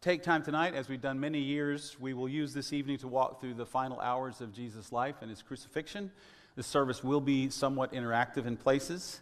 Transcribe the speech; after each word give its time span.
take 0.00 0.22
time 0.22 0.42
tonight, 0.42 0.74
as 0.74 0.88
we've 0.88 1.02
done 1.02 1.20
many 1.20 1.40
years, 1.40 1.94
we 2.00 2.14
will 2.14 2.28
use 2.28 2.54
this 2.54 2.72
evening 2.72 2.96
to 2.96 3.06
walk 3.06 3.38
through 3.38 3.52
the 3.52 3.66
final 3.66 4.00
hours 4.00 4.40
of 4.40 4.50
Jesus' 4.50 4.92
life 4.92 5.16
and 5.20 5.28
his 5.28 5.42
crucifixion. 5.42 6.10
This 6.56 6.66
service 6.66 7.04
will 7.04 7.20
be 7.20 7.50
somewhat 7.50 7.92
interactive 7.92 8.46
in 8.46 8.56
places. 8.56 9.20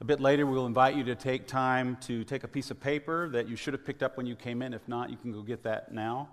A 0.00 0.04
bit 0.04 0.18
later, 0.18 0.44
we 0.44 0.56
will 0.56 0.66
invite 0.66 0.96
you 0.96 1.04
to 1.04 1.14
take 1.14 1.46
time 1.46 1.96
to 2.02 2.24
take 2.24 2.42
a 2.42 2.48
piece 2.48 2.72
of 2.72 2.80
paper 2.80 3.28
that 3.28 3.48
you 3.48 3.54
should 3.54 3.72
have 3.72 3.86
picked 3.86 4.02
up 4.02 4.16
when 4.16 4.26
you 4.26 4.34
came 4.34 4.62
in. 4.62 4.74
If 4.74 4.88
not, 4.88 5.10
you 5.10 5.16
can 5.16 5.30
go 5.30 5.42
get 5.42 5.62
that 5.62 5.94
now. 5.94 6.28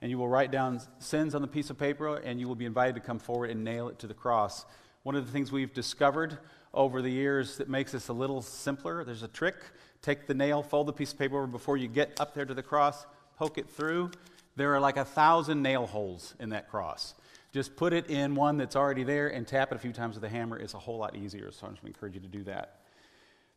And 0.00 0.10
you 0.10 0.16
will 0.16 0.28
write 0.28 0.50
down 0.50 0.80
sins 0.98 1.34
on 1.34 1.42
the 1.42 1.48
piece 1.48 1.68
of 1.68 1.78
paper, 1.78 2.16
and 2.16 2.40
you 2.40 2.48
will 2.48 2.54
be 2.54 2.64
invited 2.64 2.94
to 2.94 3.02
come 3.02 3.18
forward 3.18 3.50
and 3.50 3.62
nail 3.62 3.90
it 3.90 3.98
to 3.98 4.06
the 4.06 4.14
cross. 4.14 4.64
One 5.02 5.16
of 5.16 5.26
the 5.26 5.32
things 5.32 5.52
we've 5.52 5.74
discovered 5.74 6.38
over 6.72 7.02
the 7.02 7.10
years 7.10 7.58
that 7.58 7.68
makes 7.68 7.92
this 7.92 8.08
a 8.08 8.12
little 8.14 8.40
simpler 8.40 9.04
there's 9.04 9.22
a 9.22 9.28
trick. 9.28 9.56
Take 10.00 10.26
the 10.26 10.34
nail, 10.34 10.62
fold 10.62 10.86
the 10.86 10.94
piece 10.94 11.12
of 11.12 11.18
paper 11.18 11.46
before 11.46 11.76
you 11.76 11.88
get 11.88 12.18
up 12.18 12.34
there 12.34 12.46
to 12.46 12.54
the 12.54 12.62
cross, 12.62 13.04
poke 13.38 13.58
it 13.58 13.68
through. 13.68 14.10
There 14.56 14.74
are 14.74 14.80
like 14.80 14.96
a 14.96 15.04
thousand 15.04 15.62
nail 15.62 15.86
holes 15.86 16.34
in 16.38 16.50
that 16.50 16.70
cross. 16.70 17.14
Just 17.52 17.76
put 17.76 17.92
it 17.92 18.08
in 18.10 18.34
one 18.34 18.56
that's 18.56 18.76
already 18.76 19.04
there 19.04 19.28
and 19.28 19.46
tap 19.46 19.70
it 19.72 19.76
a 19.76 19.78
few 19.78 19.92
times 19.92 20.16
with 20.16 20.24
a 20.24 20.28
hammer. 20.28 20.58
It's 20.58 20.74
a 20.74 20.78
whole 20.78 20.98
lot 20.98 21.16
easier, 21.16 21.50
so 21.52 21.66
I 21.66 21.70
just 21.70 21.84
encourage 21.84 22.14
you 22.14 22.20
to 22.20 22.28
do 22.28 22.42
that. 22.44 22.80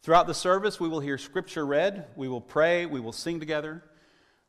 Throughout 0.04 0.28
the 0.28 0.34
service, 0.34 0.80
we 0.80 0.88
will 0.88 1.00
hear 1.00 1.18
scripture 1.18 1.66
read, 1.66 2.06
we 2.16 2.28
will 2.28 2.42
pray, 2.42 2.86
we 2.86 3.00
will 3.00 3.12
sing 3.12 3.40
together. 3.40 3.84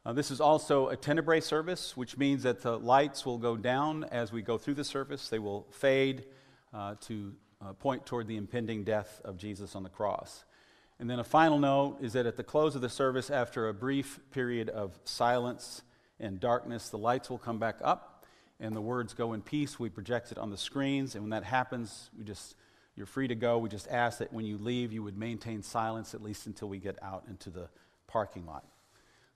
Uh, 0.05 0.13
this 0.13 0.31
is 0.31 0.41
also 0.41 0.89
a 0.89 0.97
tenebrae 0.97 1.41
service, 1.41 1.97
which 1.97 2.17
means 2.17 2.43
that 2.43 2.63
the 2.63 2.79
lights 2.79 3.27
will 3.27 3.39
go 3.39 3.57
down 3.57 4.05
as 4.05 4.33
we 4.33 4.43
go 4.43 4.57
through 4.57 4.75
the 4.75 4.85
service. 4.85 5.29
They 5.29 5.39
will 5.39 5.67
fade 5.71 6.25
uh, 6.73 6.95
to 7.03 7.35
uh, 7.61 7.73
point 7.73 8.07
toward 8.07 8.29
the 8.29 8.37
impending 8.37 8.85
death 8.85 9.21
of 9.25 9.37
Jesus 9.37 9.75
on 9.75 9.83
the 9.83 9.89
cross. 9.89 10.45
And 11.01 11.09
then 11.09 11.21
a 11.21 11.25
final 11.25 11.59
note 11.59 11.99
is 12.01 12.15
that 12.15 12.27
at 12.27 12.37
the 12.37 12.43
close 12.43 12.75
of 12.75 12.81
the 12.81 12.89
service, 12.89 13.31
after 13.31 13.69
a 13.69 13.75
brief 13.75 14.19
period 14.33 14.69
of 14.69 14.99
silence 15.05 15.83
and 16.19 16.41
darkness, 16.41 16.89
the 16.89 16.99
lights 16.99 17.31
will 17.31 17.39
come 17.39 17.59
back 17.59 17.77
up 17.83 18.27
and 18.61 18.75
the 18.75 18.81
words 18.81 19.15
go 19.15 19.33
in 19.33 19.43
peace. 19.43 19.79
We 19.79 19.89
project 19.89 20.33
it 20.33 20.39
on 20.39 20.51
the 20.51 20.57
screens, 20.57 21.15
and 21.15 21.23
when 21.23 21.31
that 21.31 21.45
happens, 21.45 22.11
we 22.19 22.25
just 22.25 22.57
you're 22.97 23.07
free 23.07 23.29
to 23.29 23.37
go. 23.37 23.59
We 23.59 23.69
just 23.69 23.87
ask 23.89 24.19
that 24.19 24.33
when 24.33 24.45
you 24.45 24.59
leave, 24.59 24.93
you 24.93 25.05
would 25.05 25.17
maintain 25.17 25.63
silence 25.63 26.15
at 26.15 26.23
least 26.23 26.47
until 26.47 26.69
we 26.69 26.79
get 26.79 27.01
out 27.01 27.23
into 27.29 27.49
the 27.49 27.69
parking 28.09 28.45
lot. 28.45 28.65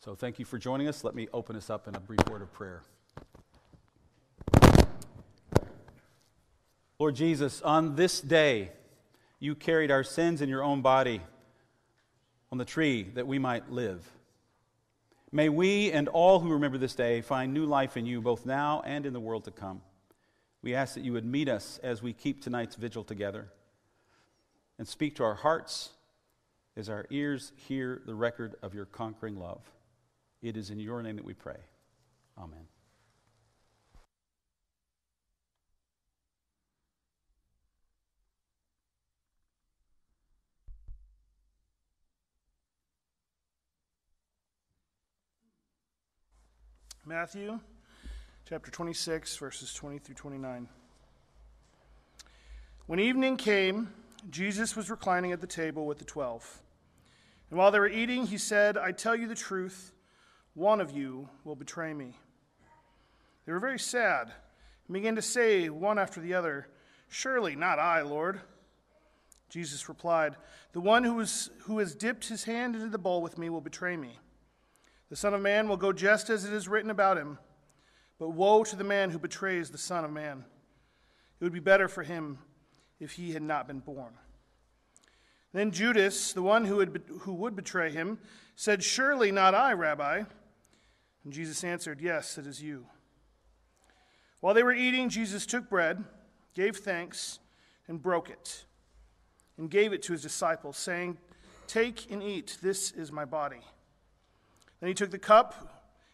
So 0.01 0.17
thank 0.17 0.41
you 0.41 0.45
for 0.45 0.59
joining 0.59 0.89
us. 0.89 1.05
Let 1.05 1.15
me 1.15 1.29
open 1.33 1.55
us 1.55 1.71
up 1.71 1.87
in 1.87 1.95
a 1.95 2.01
brief 2.01 2.19
word 2.29 2.43
of 2.43 2.53
prayer. 2.53 2.83
Lord 6.99 7.15
Jesus, 7.15 7.63
on 7.63 7.95
this 7.95 8.21
day, 8.21 8.73
you 9.39 9.55
carried 9.55 9.93
our 9.93 10.03
sins 10.03 10.43
in 10.43 10.49
your 10.49 10.65
own 10.65 10.83
body 10.83 11.21
on 12.53 12.59
the 12.59 12.65
tree 12.67 13.05
that 13.15 13.27
we 13.27 13.39
might 13.39 13.73
live. 13.73 14.07
May 15.33 15.49
we 15.49 15.91
and 15.91 16.07
all 16.09 16.39
who 16.39 16.51
remember 16.51 16.77
this 16.77 16.95
day 16.95 17.23
find 17.23 17.55
new 17.55 17.65
life 17.65 17.97
in 17.97 18.05
you, 18.05 18.21
both 18.21 18.45
now 18.45 18.83
and 18.85 19.07
in 19.07 19.15
the 19.15 19.21
world 19.21 19.45
to 19.45 19.51
come. 19.51 19.81
We 20.63 20.75
ask 20.75 20.95
that 20.95 21.03
you 21.03 21.15
would 21.15 21.25
meet 21.25 21.49
us 21.49 21.81
as 21.83 22.03
we 22.03 22.13
keep 22.13 22.43
tonight's 22.43 22.77
vigil 22.77 23.05
together 23.05 23.49
and 24.79 24.87
speak 24.87 25.17
to 25.17 25.25
our 25.25 25.35
hearts 25.35 25.91
as 26.77 26.91
our 26.91 27.07
ears 27.09 27.53
hear 27.57 28.03
the 28.05 28.15
record 28.15 28.55
of 28.63 28.75
your 28.75 28.85
conquering 28.85 29.37
love. 29.37 29.63
It 30.43 30.59
is 30.59 30.69
in 30.69 30.79
your 30.79 31.03
name 31.03 31.17
that 31.17 31.25
we 31.25 31.35
pray. 31.35 31.59
Amen. 32.37 32.67
Matthew 47.05 47.59
chapter 48.49 48.71
26, 48.71 49.37
verses 49.37 49.75
20 49.75 49.99
through 49.99 50.15
29. 50.15 50.69
When 52.87 53.01
evening 53.01 53.37
came, 53.37 53.93
Jesus 54.31 54.77
was 54.77 54.89
reclining 54.89 55.33
at 55.33 55.41
the 55.41 55.49
table 55.49 55.85
with 55.85 55.99
the 55.99 56.05
twelve. 56.05 56.63
And 57.51 57.59
while 57.59 57.73
they 57.73 57.81
were 57.81 57.89
eating, 57.89 58.27
he 58.27 58.39
said, 58.39 58.79
I 58.79 58.93
tell 58.93 59.17
you 59.17 59.27
the 59.27 59.35
truth, 59.35 59.93
one 60.55 60.81
of 60.81 60.93
you 60.93 61.29
will 61.43 61.57
betray 61.57 61.93
me. 61.93 62.17
They 63.47 63.53
were 63.53 63.59
very 63.59 63.81
sad 63.81 64.31
and 64.87 64.95
began 64.95 65.17
to 65.17 65.23
say 65.23 65.71
one 65.71 65.99
after 65.99 66.21
the 66.21 66.35
other, 66.35 66.69
Surely 67.09 67.57
not 67.57 67.81
I, 67.81 68.03
Lord. 68.03 68.41
Jesus 69.49 69.89
replied, 69.89 70.37
The 70.73 70.81
one 70.81 71.03
who, 71.03 71.19
is, 71.19 71.51
who 71.63 71.81
has 71.81 71.97
dipped 71.97 72.29
his 72.29 72.45
hand 72.45 72.77
into 72.77 72.91
the 72.91 72.97
bowl 72.97 73.23
with 73.23 73.39
me 73.39 73.51
will 73.51 73.61
betray 73.61 73.97
me. 73.97 74.21
The 75.13 75.17
Son 75.17 75.35
of 75.35 75.43
Man 75.43 75.69
will 75.69 75.77
go 75.77 75.93
just 75.93 76.31
as 76.31 76.47
it 76.47 76.55
is 76.55 76.69
written 76.69 76.91
about 76.91 77.19
him. 77.19 77.37
But 78.19 78.31
woe 78.31 78.65
to 78.65 78.77
the 78.77 78.83
man 78.83 79.11
who 79.11 79.19
betrays 79.19 79.69
the 79.69 79.77
Son 79.77 80.07
of 80.07 80.11
Man. 80.11 80.43
It 81.39 81.45
would 81.45 81.53
be 81.53 81.61
better 81.61 81.87
for 81.87 82.03
him 82.03 82.39
if 82.99 83.13
he 83.13 83.33
had 83.33 83.43
not 83.43 83.67
been 83.67 83.81
born. 83.81 84.15
Then 85.53 85.71
Judas, 85.71 86.33
the 86.33 86.41
one 86.41 86.65
who, 86.65 86.79
had, 86.79 86.99
who 87.21 87.35
would 87.35 87.55
betray 87.55 87.91
him, 87.91 88.21
said, 88.57 88.83
Surely 88.83 89.31
not 89.31 89.55
I, 89.55 89.75
Rabbi. 89.75 90.23
And 91.25 91.33
Jesus 91.35 91.63
answered, 91.63 92.01
Yes, 92.01 92.39
it 92.39 92.47
is 92.47 92.63
you. 92.63 92.87
While 94.41 94.55
they 94.55 94.63
were 94.63 94.73
eating, 94.73 95.11
Jesus 95.11 95.45
took 95.45 95.69
bread, 95.69 96.03
gave 96.55 96.79
thanks, 96.79 97.39
and 97.87 98.01
broke 98.01 98.31
it, 98.31 98.65
and 99.59 99.71
gave 99.71 99.93
it 99.93 100.01
to 100.05 100.15
his 100.15 100.23
disciples, 100.23 100.79
saying, 100.79 101.19
Take 101.67 102.11
and 102.11 102.23
eat, 102.23 102.57
this 102.63 102.93
is 102.93 103.13
my 103.13 103.27
body. 103.27 103.61
Then 104.83 104.89
he 104.89 104.95
took 104.95 105.13
the 105.13 105.19
cup 105.19 105.73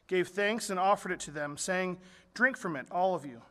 gave 0.09 0.29
thanks, 0.29 0.71
and 0.71 0.81
offered 0.81 1.13
it 1.13 1.21
to 1.21 1.31
them, 1.31 1.57
saying, 1.57 1.99
Drink 2.35 2.57
from 2.57 2.75
it, 2.75 2.87
all 2.91 3.15
of 3.15 3.25
you. 3.25 3.43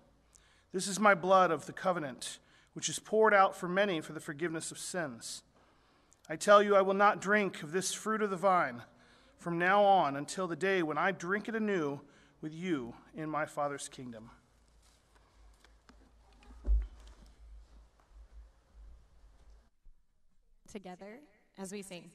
This 0.73 0.87
is 0.87 0.99
my 0.99 1.13
blood 1.13 1.51
of 1.51 1.65
the 1.65 1.73
covenant, 1.73 2.39
which 2.73 2.89
is 2.89 2.99
poured 2.99 3.33
out 3.33 3.55
for 3.55 3.69
many 3.69 4.01
for 4.01 4.13
the 4.13 4.19
forgiveness 4.19 4.71
of 4.71 4.79
sins. 4.79 5.43
I 6.29 6.35
tell 6.35 6.61
you, 6.61 6.75
I 6.75 6.81
will 6.81 6.93
not 6.93 7.21
drink 7.21 7.63
of 7.63 7.71
this 7.71 7.93
fruit 7.93 8.21
of 8.21 8.31
the 8.31 8.35
vine 8.35 8.81
from 9.37 9.57
now 9.57 9.83
on 9.83 10.15
until 10.17 10.47
the 10.47 10.55
day 10.55 10.83
when 10.83 10.97
I 10.97 11.11
drink 11.11 11.47
it 11.47 11.55
anew 11.55 12.01
with 12.41 12.53
you 12.53 12.95
in 13.15 13.29
my 13.29 13.45
Father's 13.45 13.87
kingdom. 13.87 14.31
Together 20.69 21.19
as 21.57 21.71
we 21.71 21.81
sing. 21.81 22.12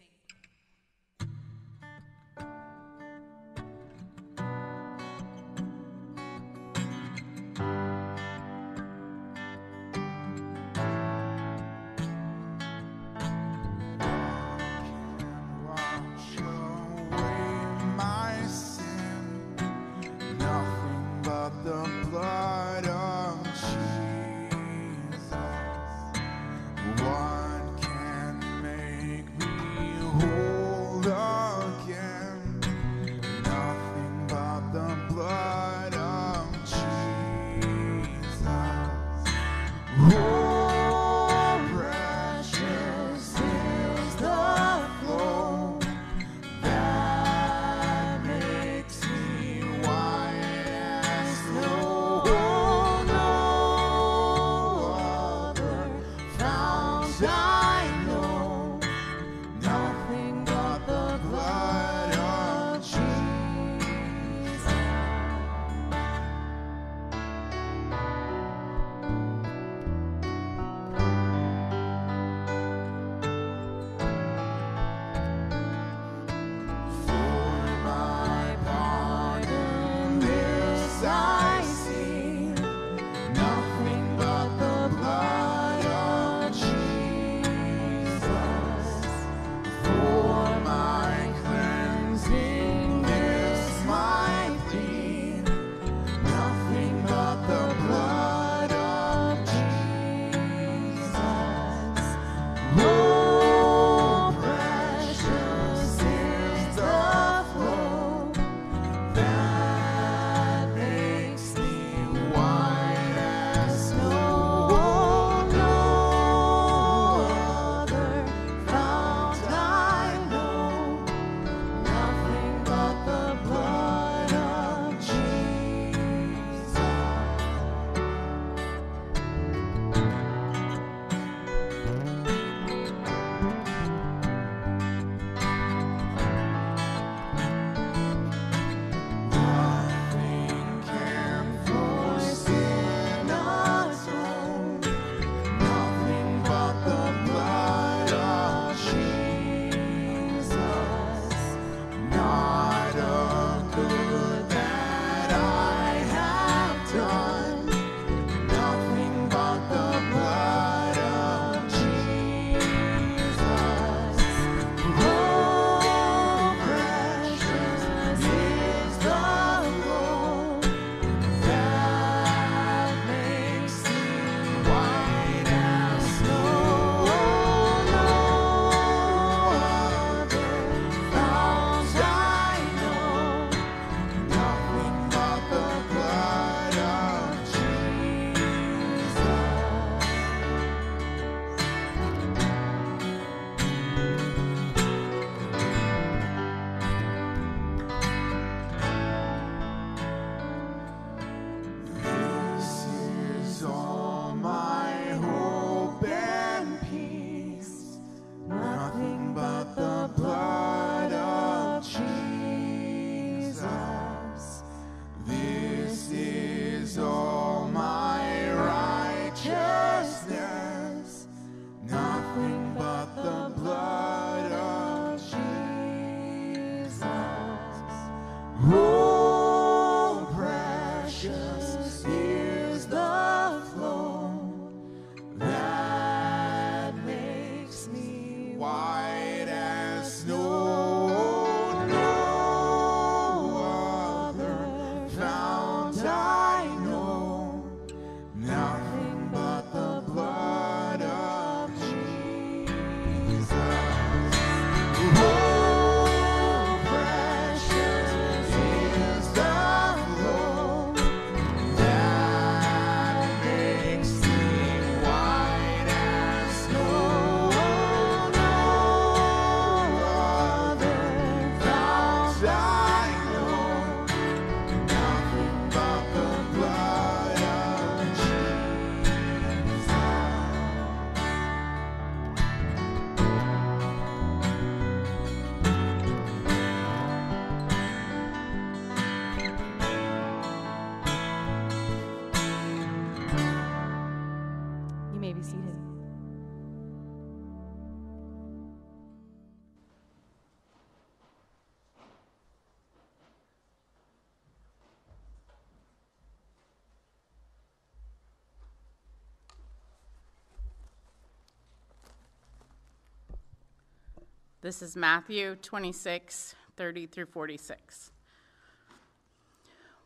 This 314.62 314.80
is 314.80 314.94
Matthew 314.94 315.56
26, 315.56 316.54
30 316.76 317.06
through 317.08 317.26
46. 317.26 318.12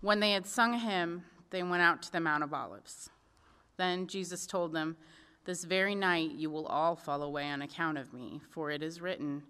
When 0.00 0.20
they 0.20 0.32
had 0.32 0.46
sung 0.46 0.72
a 0.72 0.78
hymn, 0.78 1.24
they 1.50 1.62
went 1.62 1.82
out 1.82 2.00
to 2.04 2.12
the 2.12 2.20
Mount 2.20 2.42
of 2.42 2.54
Olives. 2.54 3.10
Then 3.76 4.06
Jesus 4.06 4.46
told 4.46 4.72
them, 4.72 4.96
This 5.44 5.64
very 5.64 5.94
night 5.94 6.30
you 6.30 6.48
will 6.48 6.64
all 6.68 6.96
fall 6.96 7.22
away 7.22 7.50
on 7.50 7.60
account 7.60 7.98
of 7.98 8.14
me, 8.14 8.40
for 8.48 8.70
it 8.70 8.82
is 8.82 9.02
written, 9.02 9.42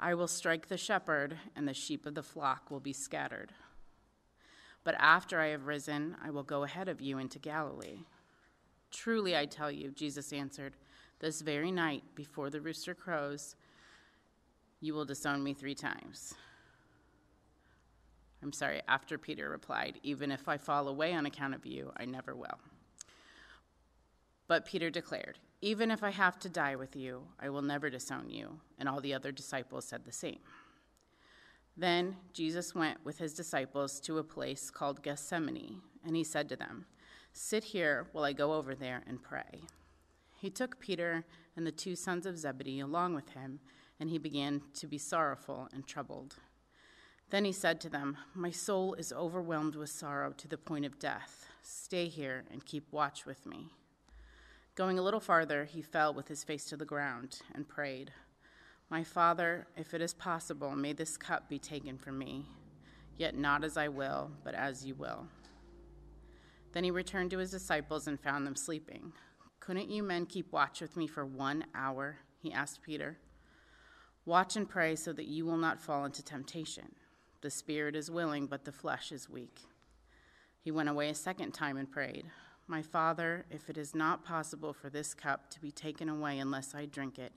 I 0.00 0.14
will 0.14 0.26
strike 0.26 0.68
the 0.68 0.78
shepherd, 0.78 1.36
and 1.54 1.68
the 1.68 1.74
sheep 1.74 2.06
of 2.06 2.14
the 2.14 2.22
flock 2.22 2.70
will 2.70 2.80
be 2.80 2.94
scattered. 2.94 3.52
But 4.84 4.94
after 4.98 5.38
I 5.38 5.48
have 5.48 5.66
risen, 5.66 6.16
I 6.24 6.30
will 6.30 6.42
go 6.42 6.64
ahead 6.64 6.88
of 6.88 7.02
you 7.02 7.18
into 7.18 7.38
Galilee. 7.38 8.04
Truly 8.90 9.36
I 9.36 9.44
tell 9.44 9.70
you, 9.70 9.90
Jesus 9.90 10.32
answered, 10.32 10.76
this 11.18 11.40
very 11.40 11.70
night 11.70 12.04
before 12.14 12.50
the 12.50 12.60
rooster 12.60 12.94
crows, 12.94 13.56
you 14.80 14.94
will 14.94 15.04
disown 15.04 15.42
me 15.42 15.54
three 15.54 15.74
times. 15.74 16.34
I'm 18.42 18.52
sorry, 18.52 18.82
after 18.86 19.18
Peter 19.18 19.48
replied, 19.48 19.98
Even 20.02 20.30
if 20.30 20.48
I 20.48 20.56
fall 20.56 20.88
away 20.88 21.14
on 21.14 21.26
account 21.26 21.54
of 21.54 21.66
you, 21.66 21.92
I 21.96 22.04
never 22.04 22.34
will. 22.34 22.58
But 24.46 24.66
Peter 24.66 24.90
declared, 24.90 25.38
Even 25.60 25.90
if 25.90 26.02
I 26.02 26.10
have 26.10 26.38
to 26.40 26.48
die 26.48 26.76
with 26.76 26.94
you, 26.94 27.22
I 27.40 27.48
will 27.48 27.62
never 27.62 27.90
disown 27.90 28.30
you. 28.30 28.60
And 28.78 28.88
all 28.88 29.00
the 29.00 29.14
other 29.14 29.32
disciples 29.32 29.86
said 29.86 30.04
the 30.04 30.12
same. 30.12 30.38
Then 31.76 32.16
Jesus 32.32 32.74
went 32.74 33.04
with 33.04 33.18
his 33.18 33.34
disciples 33.34 34.00
to 34.00 34.18
a 34.18 34.24
place 34.24 34.70
called 34.70 35.02
Gethsemane, 35.02 35.80
and 36.06 36.16
he 36.16 36.24
said 36.24 36.48
to 36.48 36.56
them, 36.56 36.86
Sit 37.32 37.64
here 37.64 38.06
while 38.12 38.24
I 38.24 38.32
go 38.32 38.54
over 38.54 38.74
there 38.74 39.02
and 39.06 39.22
pray. 39.22 39.64
He 40.40 40.50
took 40.50 40.80
Peter 40.80 41.24
and 41.54 41.66
the 41.66 41.72
two 41.72 41.96
sons 41.96 42.24
of 42.26 42.38
Zebedee 42.38 42.80
along 42.80 43.14
with 43.14 43.30
him 43.30 43.60
and 43.98 44.10
he 44.10 44.18
began 44.18 44.62
to 44.74 44.86
be 44.86 44.98
sorrowful 44.98 45.68
and 45.72 45.86
troubled. 45.86 46.36
Then 47.30 47.44
he 47.44 47.52
said 47.52 47.80
to 47.80 47.88
them, 47.88 48.16
My 48.34 48.50
soul 48.50 48.94
is 48.94 49.12
overwhelmed 49.12 49.74
with 49.74 49.90
sorrow 49.90 50.32
to 50.36 50.48
the 50.48 50.58
point 50.58 50.84
of 50.84 50.98
death. 50.98 51.46
Stay 51.62 52.06
here 52.06 52.44
and 52.50 52.64
keep 52.64 52.92
watch 52.92 53.26
with 53.26 53.46
me. 53.46 53.72
Going 54.76 54.98
a 54.98 55.02
little 55.02 55.20
farther, 55.20 55.64
he 55.64 55.82
fell 55.82 56.14
with 56.14 56.28
his 56.28 56.44
face 56.44 56.66
to 56.66 56.76
the 56.76 56.84
ground 56.84 57.40
and 57.54 57.68
prayed, 57.68 58.12
My 58.90 59.02
Father, 59.02 59.66
if 59.76 59.94
it 59.94 60.00
is 60.00 60.14
possible, 60.14 60.76
may 60.76 60.92
this 60.92 61.16
cup 61.16 61.48
be 61.48 61.58
taken 61.58 61.98
from 61.98 62.18
me, 62.18 62.46
yet 63.16 63.34
not 63.34 63.64
as 63.64 63.76
I 63.76 63.88
will, 63.88 64.30
but 64.44 64.54
as 64.54 64.84
you 64.84 64.94
will. 64.94 65.26
Then 66.72 66.84
he 66.84 66.90
returned 66.90 67.30
to 67.30 67.38
his 67.38 67.50
disciples 67.50 68.06
and 68.06 68.20
found 68.20 68.46
them 68.46 68.54
sleeping. 68.54 69.14
Couldn't 69.58 69.90
you 69.90 70.02
men 70.02 70.26
keep 70.26 70.52
watch 70.52 70.80
with 70.80 70.96
me 70.96 71.06
for 71.06 71.24
one 71.24 71.64
hour? 71.74 72.18
He 72.38 72.52
asked 72.52 72.82
Peter. 72.82 73.18
Watch 74.26 74.56
and 74.56 74.68
pray 74.68 74.96
so 74.96 75.12
that 75.12 75.28
you 75.28 75.46
will 75.46 75.56
not 75.56 75.80
fall 75.80 76.04
into 76.04 76.20
temptation. 76.20 76.96
The 77.42 77.50
spirit 77.50 77.94
is 77.94 78.10
willing, 78.10 78.48
but 78.48 78.64
the 78.64 78.72
flesh 78.72 79.12
is 79.12 79.30
weak. 79.30 79.60
He 80.58 80.72
went 80.72 80.88
away 80.88 81.08
a 81.10 81.14
second 81.14 81.52
time 81.52 81.76
and 81.76 81.88
prayed, 81.88 82.26
My 82.66 82.82
Father, 82.82 83.46
if 83.52 83.70
it 83.70 83.78
is 83.78 83.94
not 83.94 84.24
possible 84.24 84.72
for 84.72 84.90
this 84.90 85.14
cup 85.14 85.48
to 85.50 85.60
be 85.60 85.70
taken 85.70 86.08
away 86.08 86.40
unless 86.40 86.74
I 86.74 86.86
drink 86.86 87.20
it, 87.20 87.32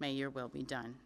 may 0.00 0.10
your 0.10 0.30
will 0.30 0.48
be 0.48 0.64
done. 0.64 0.96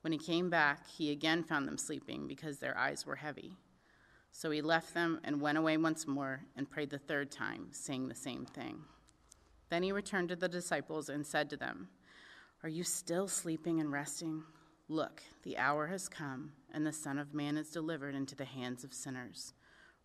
When 0.00 0.12
he 0.12 0.18
came 0.18 0.50
back, 0.50 0.88
he 0.88 1.12
again 1.12 1.44
found 1.44 1.68
them 1.68 1.78
sleeping 1.78 2.26
because 2.26 2.58
their 2.58 2.76
eyes 2.76 3.06
were 3.06 3.14
heavy. 3.14 3.52
So 4.32 4.50
he 4.50 4.60
left 4.60 4.92
them 4.92 5.20
and 5.22 5.40
went 5.40 5.58
away 5.58 5.76
once 5.76 6.08
more 6.08 6.40
and 6.56 6.68
prayed 6.68 6.90
the 6.90 6.98
third 6.98 7.30
time, 7.30 7.68
saying 7.70 8.08
the 8.08 8.14
same 8.16 8.44
thing. 8.44 8.80
Then 9.70 9.84
he 9.84 9.92
returned 9.92 10.30
to 10.30 10.36
the 10.36 10.48
disciples 10.48 11.08
and 11.08 11.24
said 11.24 11.48
to 11.50 11.56
them, 11.56 11.90
are 12.62 12.68
you 12.68 12.84
still 12.84 13.26
sleeping 13.26 13.80
and 13.80 13.90
resting? 13.90 14.44
Look, 14.88 15.20
the 15.42 15.58
hour 15.58 15.88
has 15.88 16.08
come, 16.08 16.52
and 16.72 16.86
the 16.86 16.92
Son 16.92 17.18
of 17.18 17.34
Man 17.34 17.56
is 17.56 17.70
delivered 17.70 18.14
into 18.14 18.36
the 18.36 18.44
hands 18.44 18.84
of 18.84 18.94
sinners. 18.94 19.52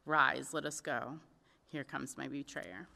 Rise, 0.05 0.55
let 0.55 0.65
us 0.65 0.81
go. 0.81 1.19
Here 1.67 1.83
comes 1.83 2.17
my 2.17 2.27
betrayer. 2.27 2.87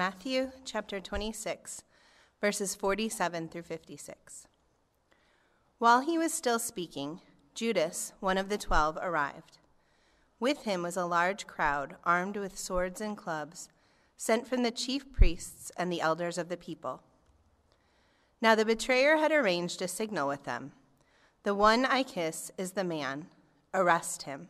Matthew 0.00 0.52
chapter 0.64 0.98
26, 0.98 1.82
verses 2.40 2.74
47 2.74 3.48
through 3.50 3.64
56. 3.64 4.48
While 5.76 6.00
he 6.00 6.16
was 6.16 6.32
still 6.32 6.58
speaking, 6.58 7.20
Judas, 7.54 8.14
one 8.18 8.38
of 8.38 8.48
the 8.48 8.56
twelve, 8.56 8.96
arrived. 9.02 9.58
With 10.38 10.62
him 10.62 10.82
was 10.82 10.96
a 10.96 11.04
large 11.04 11.46
crowd 11.46 11.96
armed 12.02 12.38
with 12.38 12.58
swords 12.58 13.02
and 13.02 13.14
clubs, 13.14 13.68
sent 14.16 14.46
from 14.46 14.62
the 14.62 14.70
chief 14.70 15.12
priests 15.12 15.70
and 15.76 15.92
the 15.92 16.00
elders 16.00 16.38
of 16.38 16.48
the 16.48 16.56
people. 16.56 17.02
Now 18.40 18.54
the 18.54 18.64
betrayer 18.64 19.18
had 19.18 19.32
arranged 19.32 19.82
a 19.82 19.86
signal 19.86 20.26
with 20.26 20.44
them 20.44 20.72
The 21.42 21.54
one 21.54 21.84
I 21.84 22.04
kiss 22.04 22.50
is 22.56 22.72
the 22.72 22.84
man. 22.84 23.26
Arrest 23.74 24.22
him. 24.22 24.48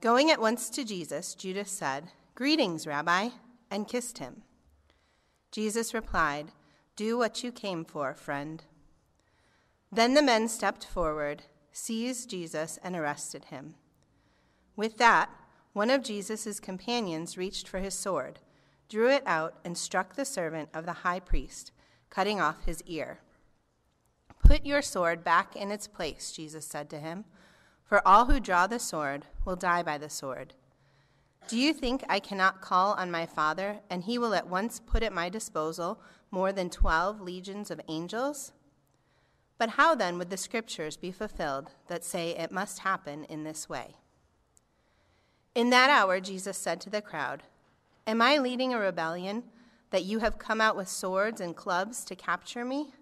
Going 0.00 0.28
at 0.28 0.40
once 0.40 0.70
to 0.70 0.84
Jesus, 0.84 1.36
Judas 1.36 1.70
said, 1.70 2.10
Greetings, 2.34 2.84
Rabbi 2.84 3.28
and 3.70 3.88
kissed 3.88 4.18
him. 4.18 4.42
Jesus 5.50 5.94
replied, 5.94 6.52
Do 6.96 7.18
what 7.18 7.42
you 7.42 7.52
came 7.52 7.84
for, 7.84 8.14
friend. 8.14 8.62
Then 9.90 10.14
the 10.14 10.22
men 10.22 10.48
stepped 10.48 10.84
forward, 10.84 11.44
seized 11.72 12.30
Jesus, 12.30 12.78
and 12.82 12.96
arrested 12.96 13.46
him. 13.46 13.74
With 14.74 14.98
that, 14.98 15.30
one 15.72 15.90
of 15.90 16.02
Jesus' 16.02 16.60
companions 16.60 17.38
reached 17.38 17.68
for 17.68 17.78
his 17.78 17.94
sword, 17.94 18.40
drew 18.88 19.10
it 19.10 19.22
out, 19.26 19.54
and 19.64 19.76
struck 19.76 20.14
the 20.14 20.24
servant 20.24 20.68
of 20.74 20.86
the 20.86 20.92
high 20.92 21.20
priest, 21.20 21.72
cutting 22.10 22.40
off 22.40 22.64
his 22.64 22.82
ear. 22.86 23.20
Put 24.44 24.64
your 24.64 24.82
sword 24.82 25.24
back 25.24 25.56
in 25.56 25.70
its 25.70 25.86
place, 25.86 26.32
Jesus 26.32 26.66
said 26.66 26.88
to 26.90 26.98
him, 26.98 27.24
for 27.84 28.06
all 28.06 28.26
who 28.26 28.40
draw 28.40 28.66
the 28.66 28.78
sword 28.78 29.26
will 29.44 29.56
die 29.56 29.82
by 29.82 29.96
the 29.96 30.10
sword. 30.10 30.54
Do 31.48 31.56
you 31.56 31.72
think 31.72 32.02
I 32.08 32.18
cannot 32.18 32.60
call 32.60 32.94
on 32.94 33.12
my 33.12 33.24
Father, 33.24 33.78
and 33.88 34.02
he 34.02 34.18
will 34.18 34.34
at 34.34 34.48
once 34.48 34.80
put 34.80 35.04
at 35.04 35.12
my 35.12 35.28
disposal 35.28 36.00
more 36.32 36.50
than 36.50 36.70
twelve 36.70 37.20
legions 37.20 37.70
of 37.70 37.80
angels? 37.86 38.52
But 39.56 39.70
how 39.70 39.94
then 39.94 40.18
would 40.18 40.30
the 40.30 40.36
scriptures 40.36 40.96
be 40.96 41.12
fulfilled 41.12 41.70
that 41.86 42.04
say 42.04 42.30
it 42.30 42.50
must 42.50 42.80
happen 42.80 43.24
in 43.24 43.44
this 43.44 43.68
way? 43.68 43.94
In 45.54 45.70
that 45.70 45.88
hour, 45.88 46.18
Jesus 46.18 46.58
said 46.58 46.80
to 46.80 46.90
the 46.90 47.00
crowd, 47.00 47.44
Am 48.08 48.20
I 48.20 48.38
leading 48.38 48.74
a 48.74 48.78
rebellion 48.78 49.44
that 49.90 50.04
you 50.04 50.18
have 50.18 50.38
come 50.38 50.60
out 50.60 50.76
with 50.76 50.88
swords 50.88 51.40
and 51.40 51.54
clubs 51.54 52.04
to 52.06 52.16
capture 52.16 52.64
me? 52.64 52.92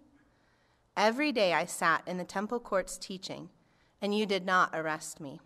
Every 0.98 1.32
day 1.32 1.54
I 1.54 1.64
sat 1.64 2.02
in 2.06 2.18
the 2.18 2.24
temple 2.24 2.60
courts 2.60 2.98
teaching, 2.98 3.48
and 4.02 4.14
you 4.14 4.26
did 4.26 4.44
not 4.44 4.70
arrest 4.74 5.18
me. 5.18 5.40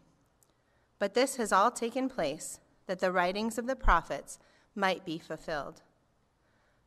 But 0.99 1.15
this 1.15 1.37
has 1.37 1.53
all 1.53 1.71
taken 1.71 2.09
place 2.09 2.59
that 2.89 3.01
the 3.01 3.13
writings 3.13 3.59
of 3.59 3.67
the 3.67 3.77
prophets 3.77 4.39
might 4.75 5.05
be 5.05 5.19
fulfilled. 5.19 5.83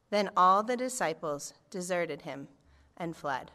Then 0.10 0.32
all 0.36 0.64
the 0.64 0.76
disciples 0.76 1.54
deserted 1.70 2.24
him 2.24 2.48
and 2.98 3.16
fled. 3.16 3.52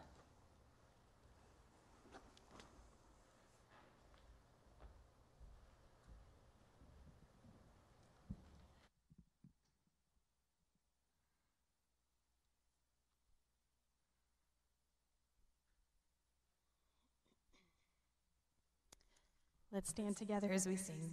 Let's 19.72 19.90
stand 19.90 20.16
together 20.16 20.50
as 20.52 20.66
we 20.66 20.76
sing. 20.76 21.12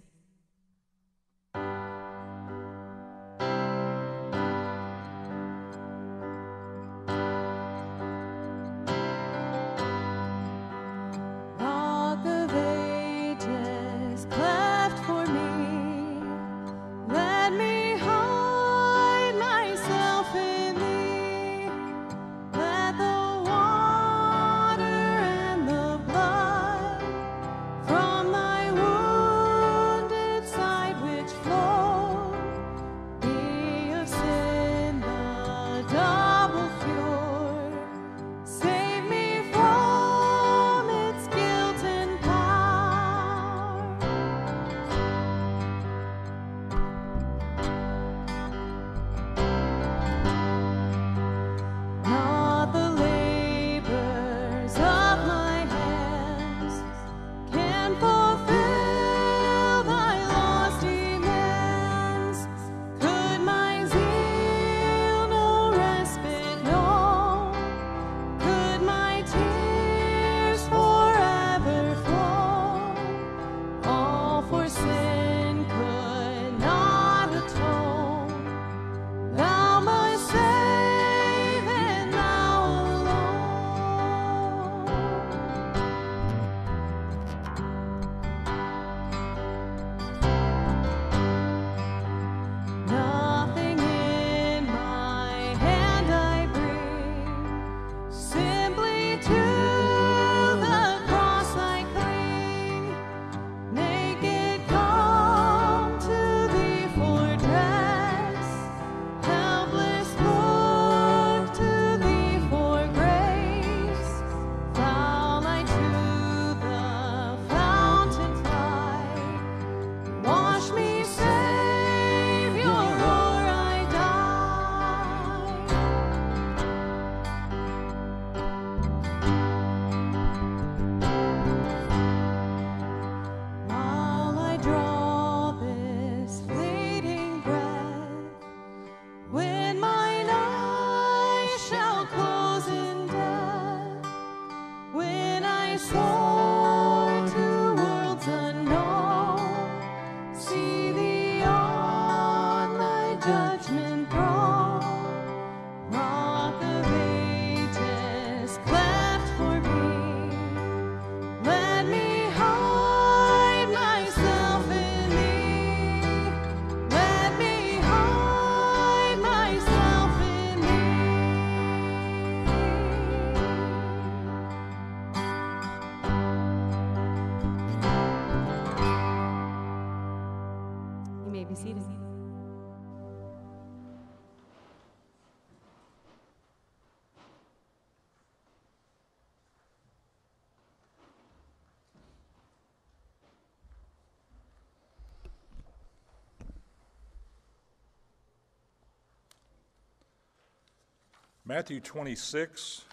Matthew 201.46 201.78
26, 201.78 202.86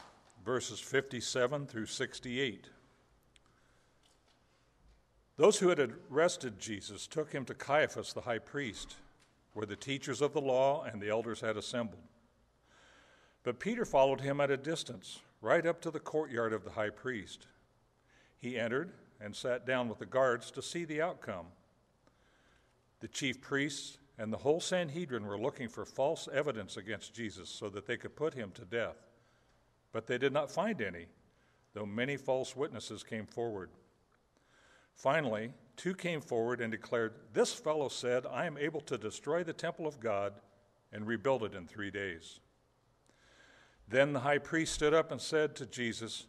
verses 0.43 0.77
57 0.81 1.67
through 1.67 1.85
68. 1.85 2.67
Those 5.37 5.57
who 5.57 5.69
had 5.69 5.93
arrested 6.11 6.59
Jesus 6.59 7.07
took 7.07 7.31
him 7.31 7.45
to 7.45 7.53
Caiaphas 7.53 8.11
the 8.11 8.19
high 8.19 8.39
priest, 8.39 8.95
where 9.53 9.65
the 9.65 9.77
teachers 9.77 10.21
of 10.21 10.33
the 10.33 10.41
law 10.41 10.83
and 10.83 11.01
the 11.01 11.07
elders 11.07 11.39
had 11.39 11.55
assembled. 11.55 12.03
But 13.43 13.61
Peter 13.61 13.85
followed 13.85 14.19
him 14.19 14.41
at 14.41 14.51
a 14.51 14.57
distance, 14.57 15.21
right 15.39 15.65
up 15.65 15.79
to 15.83 15.89
the 15.89 16.01
courtyard 16.01 16.51
of 16.51 16.65
the 16.65 16.71
high 16.71 16.89
priest. 16.89 17.47
He 18.37 18.59
entered 18.59 18.91
and 19.21 19.33
sat 19.33 19.65
down 19.65 19.87
with 19.87 19.99
the 19.99 20.05
guards 20.05 20.51
to 20.51 20.61
see 20.61 20.83
the 20.83 21.01
outcome. 21.01 21.45
The 22.99 23.07
chief 23.07 23.39
priests 23.39 23.97
and 24.21 24.31
the 24.31 24.37
whole 24.37 24.59
Sanhedrin 24.59 25.25
were 25.25 25.39
looking 25.39 25.67
for 25.67 25.83
false 25.83 26.29
evidence 26.31 26.77
against 26.77 27.11
Jesus 27.11 27.49
so 27.49 27.69
that 27.69 27.87
they 27.87 27.97
could 27.97 28.15
put 28.15 28.35
him 28.35 28.51
to 28.51 28.65
death. 28.65 29.07
But 29.91 30.05
they 30.05 30.19
did 30.19 30.31
not 30.31 30.51
find 30.51 30.79
any, 30.79 31.07
though 31.73 31.87
many 31.87 32.17
false 32.17 32.55
witnesses 32.55 33.01
came 33.01 33.25
forward. 33.25 33.71
Finally, 34.93 35.53
two 35.75 35.95
came 35.95 36.21
forward 36.21 36.61
and 36.61 36.71
declared, 36.71 37.15
This 37.33 37.51
fellow 37.51 37.89
said, 37.89 38.27
I 38.27 38.45
am 38.45 38.59
able 38.59 38.81
to 38.81 38.95
destroy 38.95 39.43
the 39.43 39.53
temple 39.53 39.87
of 39.87 39.99
God 39.99 40.33
and 40.93 41.07
rebuild 41.07 41.41
it 41.41 41.55
in 41.55 41.65
three 41.65 41.89
days. 41.89 42.41
Then 43.87 44.13
the 44.13 44.19
high 44.19 44.37
priest 44.37 44.75
stood 44.75 44.93
up 44.93 45.11
and 45.11 45.19
said 45.19 45.55
to 45.55 45.65
Jesus, 45.65 46.27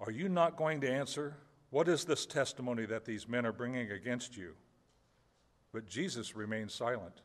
Are 0.00 0.10
you 0.10 0.30
not 0.30 0.56
going 0.56 0.80
to 0.80 0.90
answer? 0.90 1.36
What 1.68 1.88
is 1.88 2.06
this 2.06 2.24
testimony 2.24 2.86
that 2.86 3.04
these 3.04 3.28
men 3.28 3.44
are 3.44 3.52
bringing 3.52 3.90
against 3.90 4.34
you? 4.34 4.54
But 5.72 5.88
Jesus 5.88 6.36
remained 6.36 6.70
silent. 6.70 7.22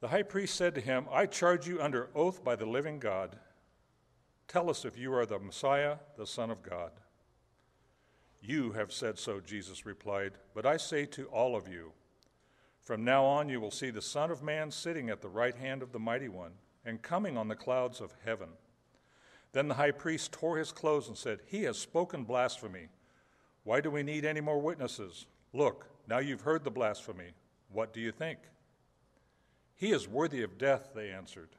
The 0.00 0.08
high 0.08 0.22
priest 0.22 0.56
said 0.56 0.74
to 0.74 0.80
him, 0.80 1.06
I 1.10 1.26
charge 1.26 1.66
you 1.66 1.80
under 1.80 2.10
oath 2.14 2.44
by 2.44 2.56
the 2.56 2.66
living 2.66 2.98
God. 2.98 3.36
Tell 4.48 4.68
us 4.68 4.84
if 4.84 4.98
you 4.98 5.14
are 5.14 5.24
the 5.24 5.38
Messiah, 5.38 5.96
the 6.18 6.26
Son 6.26 6.50
of 6.50 6.62
God. 6.62 6.92
You 8.42 8.72
have 8.72 8.92
said 8.92 9.18
so, 9.18 9.40
Jesus 9.40 9.86
replied, 9.86 10.32
but 10.54 10.66
I 10.66 10.76
say 10.76 11.06
to 11.06 11.24
all 11.26 11.56
of 11.56 11.68
you, 11.68 11.92
from 12.82 13.02
now 13.02 13.24
on 13.24 13.48
you 13.48 13.58
will 13.58 13.70
see 13.70 13.88
the 13.88 14.02
Son 14.02 14.30
of 14.30 14.42
Man 14.42 14.70
sitting 14.70 15.08
at 15.08 15.22
the 15.22 15.28
right 15.30 15.54
hand 15.54 15.82
of 15.82 15.92
the 15.92 15.98
Mighty 15.98 16.28
One 16.28 16.52
and 16.84 17.00
coming 17.00 17.38
on 17.38 17.48
the 17.48 17.54
clouds 17.54 18.02
of 18.02 18.14
heaven. 18.26 18.50
Then 19.52 19.68
the 19.68 19.74
high 19.74 19.92
priest 19.92 20.32
tore 20.32 20.58
his 20.58 20.72
clothes 20.72 21.08
and 21.08 21.16
said, 21.16 21.40
He 21.46 21.62
has 21.62 21.78
spoken 21.78 22.24
blasphemy. 22.24 22.88
Why 23.62 23.80
do 23.80 23.90
we 23.90 24.02
need 24.02 24.26
any 24.26 24.42
more 24.42 24.60
witnesses? 24.60 25.24
Look, 25.54 25.86
now 26.08 26.18
you've 26.18 26.40
heard 26.40 26.64
the 26.64 26.70
blasphemy. 26.70 27.30
What 27.72 27.92
do 27.92 28.00
you 28.00 28.10
think? 28.10 28.40
He 29.76 29.92
is 29.92 30.08
worthy 30.08 30.42
of 30.42 30.58
death, 30.58 30.90
they 30.94 31.10
answered. 31.10 31.50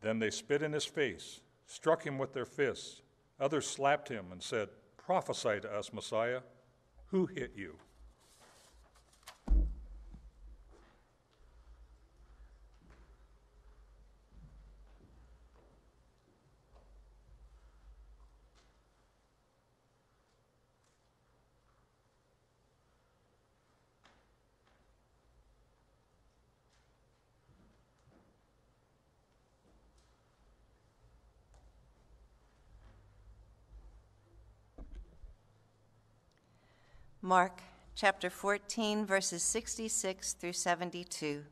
Then 0.00 0.20
they 0.20 0.30
spit 0.30 0.62
in 0.62 0.72
his 0.72 0.84
face, 0.84 1.40
struck 1.66 2.04
him 2.04 2.18
with 2.18 2.32
their 2.32 2.46
fists. 2.46 3.02
Others 3.40 3.66
slapped 3.66 4.08
him 4.08 4.26
and 4.30 4.42
said, 4.42 4.68
Prophesy 4.96 5.60
to 5.60 5.72
us, 5.72 5.92
Messiah. 5.92 6.40
Who 7.08 7.26
hit 7.26 7.52
you? 7.56 7.76
Mark 37.32 37.62
chapter 37.94 38.28
14, 38.28 39.06
verses 39.06 39.42
66 39.42 40.34
through 40.34 40.52
72. 40.52 41.44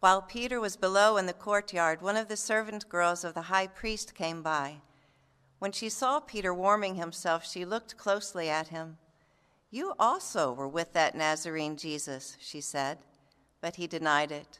While 0.00 0.20
Peter 0.20 0.58
was 0.58 0.76
below 0.76 1.16
in 1.16 1.26
the 1.26 1.32
courtyard, 1.32 2.02
one 2.02 2.16
of 2.16 2.26
the 2.26 2.36
servant 2.36 2.88
girls 2.88 3.22
of 3.22 3.34
the 3.34 3.42
high 3.42 3.68
priest 3.68 4.16
came 4.16 4.42
by. 4.42 4.78
When 5.60 5.70
she 5.70 5.88
saw 5.88 6.18
Peter 6.18 6.52
warming 6.52 6.96
himself, 6.96 7.48
she 7.48 7.64
looked 7.64 7.96
closely 7.96 8.50
at 8.50 8.66
him. 8.66 8.96
You 9.70 9.94
also 9.96 10.52
were 10.52 10.66
with 10.66 10.92
that 10.92 11.14
Nazarene 11.14 11.76
Jesus, 11.76 12.36
she 12.40 12.60
said, 12.60 12.98
but 13.60 13.76
he 13.76 13.86
denied 13.86 14.32
it. 14.32 14.58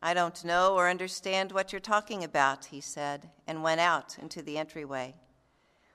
I 0.00 0.14
don't 0.14 0.44
know 0.44 0.76
or 0.76 0.88
understand 0.88 1.50
what 1.50 1.72
you're 1.72 1.80
talking 1.80 2.22
about, 2.22 2.66
he 2.66 2.80
said, 2.80 3.28
and 3.48 3.64
went 3.64 3.80
out 3.80 4.18
into 4.20 4.40
the 4.40 4.56
entryway. 4.56 5.16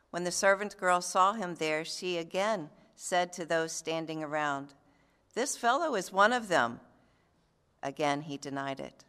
When 0.09 0.25
the 0.25 0.31
servant 0.31 0.75
girl 0.75 0.99
saw 0.99 1.31
him 1.31 1.55
there, 1.55 1.85
she 1.85 2.17
again 2.17 2.71
said 2.97 3.31
to 3.31 3.45
those 3.45 3.71
standing 3.71 4.23
around, 4.23 4.73
This 5.35 5.55
fellow 5.55 5.95
is 5.95 6.11
one 6.11 6.33
of 6.33 6.47
them. 6.49 6.79
Again, 7.81 8.21
he 8.21 8.37
denied 8.37 8.79
it. 8.79 9.05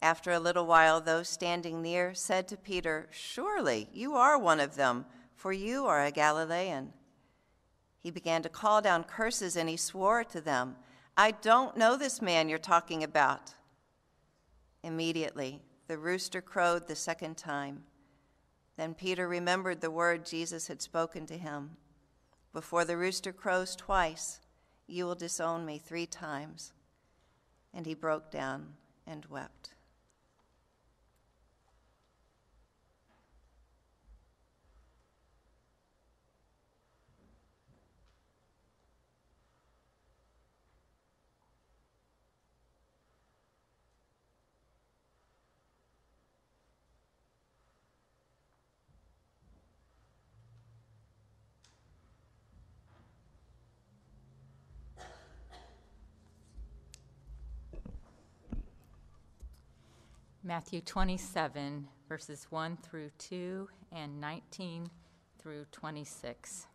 After 0.00 0.30
a 0.30 0.40
little 0.40 0.66
while, 0.66 1.00
those 1.00 1.28
standing 1.28 1.82
near 1.82 2.14
said 2.14 2.48
to 2.48 2.56
Peter, 2.56 3.08
Surely 3.10 3.88
you 3.92 4.14
are 4.14 4.38
one 4.38 4.60
of 4.60 4.76
them, 4.76 5.04
for 5.34 5.52
you 5.52 5.84
are 5.86 6.04
a 6.04 6.12
Galilean. 6.12 6.92
He 7.98 8.10
began 8.10 8.42
to 8.42 8.48
call 8.48 8.80
down 8.80 9.04
curses 9.04 9.56
and 9.56 9.68
he 9.68 9.76
swore 9.76 10.24
to 10.24 10.40
them, 10.40 10.76
I 11.16 11.32
don't 11.32 11.76
know 11.76 11.96
this 11.96 12.22
man 12.22 12.48
you're 12.48 12.58
talking 12.58 13.04
about. 13.04 13.54
Immediately, 14.82 15.60
the 15.88 15.98
rooster 15.98 16.40
crowed 16.40 16.86
the 16.86 16.96
second 16.96 17.36
time. 17.36 17.82
Then 18.76 18.94
Peter 18.94 19.28
remembered 19.28 19.80
the 19.80 19.90
word 19.90 20.24
Jesus 20.24 20.68
had 20.68 20.80
spoken 20.80 21.26
to 21.26 21.36
him 21.36 21.76
before 22.52 22.84
the 22.84 22.96
rooster 22.96 23.32
crows 23.32 23.74
twice, 23.74 24.40
you 24.86 25.04
will 25.04 25.14
disown 25.14 25.64
me 25.64 25.78
three 25.78 26.06
times. 26.06 26.72
And 27.72 27.86
he 27.86 27.94
broke 27.94 28.30
down 28.30 28.74
and 29.06 29.24
wept. 29.26 29.70
Matthew 60.52 60.82
27, 60.82 61.88
verses 62.06 62.46
1 62.50 62.76
through 62.82 63.08
2 63.16 63.66
and 63.90 64.20
19 64.20 64.86
through 65.38 65.64
26. 65.72 66.66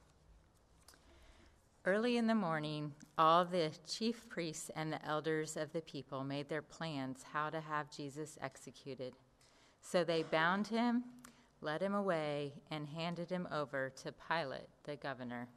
Early 1.85 2.17
in 2.17 2.25
the 2.25 2.33
morning, 2.33 2.95
all 3.19 3.45
the 3.45 3.69
chief 3.87 4.27
priests 4.29 4.71
and 4.75 4.91
the 4.91 5.05
elders 5.05 5.55
of 5.57 5.73
the 5.73 5.81
people 5.81 6.23
made 6.23 6.49
their 6.49 6.63
plans 6.63 7.23
how 7.31 7.51
to 7.51 7.61
have 7.61 7.91
Jesus 7.91 8.35
executed. 8.41 9.13
So 9.79 10.03
they 10.03 10.23
bound 10.23 10.65
him, 10.65 11.03
led 11.61 11.83
him 11.83 11.93
away, 11.93 12.53
and 12.71 12.87
handed 12.87 13.29
him 13.29 13.47
over 13.51 13.91
to 13.97 14.11
Pilate, 14.27 14.69
the 14.85 14.95
governor. 14.95 15.49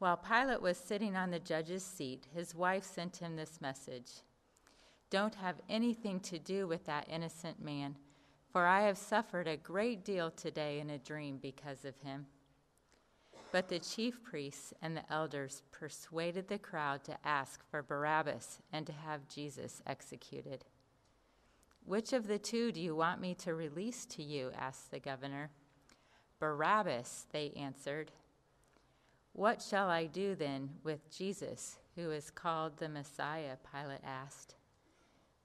While 0.00 0.18
Pilate 0.18 0.60
was 0.60 0.76
sitting 0.76 1.16
on 1.16 1.30
the 1.30 1.38
judge's 1.38 1.82
seat, 1.82 2.26
his 2.34 2.54
wife 2.54 2.84
sent 2.84 3.16
him 3.16 3.36
this 3.36 3.62
message 3.62 4.10
don't 5.14 5.36
have 5.36 5.60
anything 5.68 6.18
to 6.18 6.40
do 6.40 6.66
with 6.66 6.84
that 6.86 7.06
innocent 7.08 7.64
man, 7.64 7.94
for 8.50 8.66
I 8.66 8.80
have 8.80 8.98
suffered 8.98 9.46
a 9.46 9.56
great 9.56 10.04
deal 10.04 10.32
today 10.32 10.80
in 10.80 10.90
a 10.90 10.98
dream 10.98 11.38
because 11.40 11.84
of 11.84 11.96
him. 12.00 12.26
But 13.52 13.68
the 13.68 13.78
chief 13.78 14.24
priests 14.24 14.72
and 14.82 14.96
the 14.96 15.12
elders 15.12 15.62
persuaded 15.70 16.48
the 16.48 16.58
crowd 16.58 17.04
to 17.04 17.16
ask 17.24 17.60
for 17.70 17.80
Barabbas 17.80 18.58
and 18.72 18.84
to 18.88 18.92
have 18.92 19.28
Jesus 19.28 19.82
executed. 19.86 20.64
Which 21.86 22.12
of 22.12 22.26
the 22.26 22.40
two 22.40 22.72
do 22.72 22.80
you 22.80 22.96
want 22.96 23.20
me 23.20 23.36
to 23.36 23.54
release 23.54 24.06
to 24.06 24.22
you? 24.24 24.50
asked 24.58 24.90
the 24.90 24.98
governor. 24.98 25.50
Barabbas, 26.40 27.26
they 27.30 27.52
answered. 27.54 28.10
What 29.32 29.62
shall 29.62 29.88
I 29.88 30.06
do 30.06 30.34
then 30.34 30.70
with 30.82 31.08
Jesus, 31.16 31.78
who 31.94 32.10
is 32.10 32.32
called 32.32 32.78
the 32.78 32.88
Messiah? 32.88 33.58
Pilate 33.72 34.02
asked. 34.04 34.56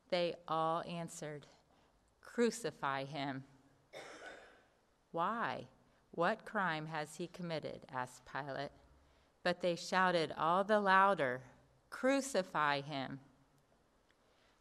They 0.10 0.36
all 0.48 0.82
answered, 0.88 1.46
Crucify 2.22 3.06
him. 3.06 3.44
Why? 5.12 5.68
What 6.12 6.46
crime 6.46 6.88
has 6.88 7.16
he 7.16 7.28
committed? 7.28 7.82
asked 7.92 8.24
Pilate. 8.26 8.72
But 9.44 9.62
they 9.62 9.76
shouted 9.76 10.34
all 10.38 10.64
the 10.64 10.80
louder, 10.80 11.42
Crucify 11.90 12.82
him. 12.82 13.20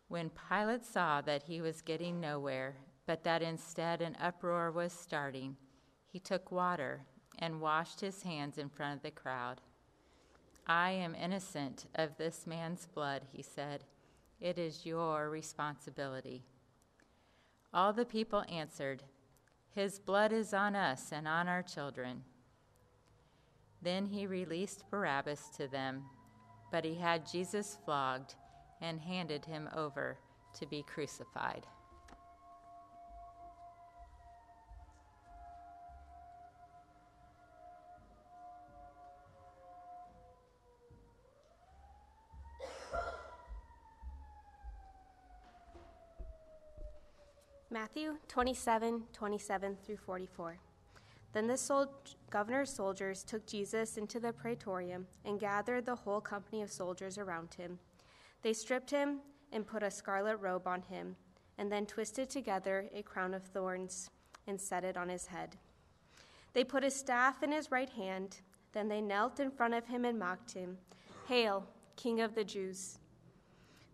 When 0.09 0.31
Pilate 0.49 0.85
saw 0.85 1.21
that 1.23 1.43
he 1.43 1.61
was 1.61 1.83
getting 1.83 2.21
nowhere, 2.21 2.77
but 3.07 3.25
that 3.25 3.43
instead 3.43 4.01
an 4.01 4.17
uproar 4.21 4.71
was 4.71 4.93
starting, 4.93 5.57
he 6.11 6.19
took 6.19 6.51
water 6.51 7.03
and 7.39 7.61
washed 7.61 8.01
his 8.01 8.23
hands 8.23 8.59
in 8.59 8.69
front 8.69 8.97
of 8.97 9.03
the 9.03 9.11
crowd. 9.11 9.61
I 10.67 10.91
am 10.91 11.15
innocent 11.15 11.87
of 11.95 12.17
this 12.17 12.47
man's 12.47 12.87
blood, 12.87 13.23
he 13.33 13.43
said. 13.43 13.85
It 14.41 14.59
is 14.59 14.87
your 14.87 15.31
responsibility. 15.31 16.45
All 17.75 17.93
the 17.93 18.05
people 18.05 18.45
answered, 18.49 19.03
His 19.75 19.99
blood 19.99 20.33
is 20.33 20.55
on 20.55 20.77
us 20.77 21.11
and 21.13 21.27
on 21.27 21.49
our 21.49 21.63
children. 21.63 22.23
Then 23.83 24.07
he 24.07 24.27
released 24.27 24.91
Barabbas 24.91 25.51
to 25.57 25.69
them, 25.69 26.05
but 26.71 26.85
he 26.85 26.95
had 26.95 27.31
Jesus 27.31 27.79
flogged 27.85 28.35
and 28.81 29.01
handed 29.01 29.45
him 29.45 29.69
over 29.75 30.19
to 30.59 30.67
be 30.67 30.83
crucified. 30.83 31.67
Matthew 47.81 48.17
27, 48.27 49.05
27 49.13 49.77
through 49.87 49.99
44. 49.99 50.59
Then 51.33 51.47
the 51.47 51.57
sol- 51.57 51.95
governor's 52.29 52.71
soldiers 52.71 53.23
took 53.23 53.47
Jesus 53.47 53.97
into 53.97 54.19
the 54.19 54.33
praetorium 54.33 55.07
and 55.25 55.39
gathered 55.39 55.87
the 55.87 55.95
whole 55.95 56.21
company 56.21 56.61
of 56.63 56.73
soldiers 56.73 57.19
around 57.19 57.55
him. 57.55 57.79
They 58.43 58.53
stripped 58.53 58.91
him 58.91 59.21
and 59.53 59.65
put 59.65 59.85
a 59.85 59.93
scarlet 59.93 60.39
robe 60.39 60.67
on 60.67 60.83
him, 60.83 61.15
and 61.57 61.71
then 61.71 61.87
twisted 61.87 62.29
together 62.29 62.87
a 62.93 63.05
crown 63.05 63.33
of 63.33 63.45
thorns 63.45 64.11
and 64.49 64.61
set 64.61 64.83
it 64.83 64.97
on 64.97 65.09
his 65.09 65.27
head. 65.27 65.55
They 66.55 66.65
put 66.65 66.83
a 66.83 66.91
staff 66.91 67.45
in 67.45 67.53
his 67.53 67.71
right 67.71 67.91
hand. 67.91 68.41
Then 68.73 68.89
they 68.89 69.01
knelt 69.01 69.39
in 69.39 69.53
front 69.53 69.75
of 69.75 69.87
him 69.87 70.05
and 70.05 70.19
mocked 70.19 70.53
him 70.53 70.79
Hail, 71.29 71.65
King 71.95 72.23
of 72.23 72.35
the 72.35 72.43
Jews! 72.43 72.99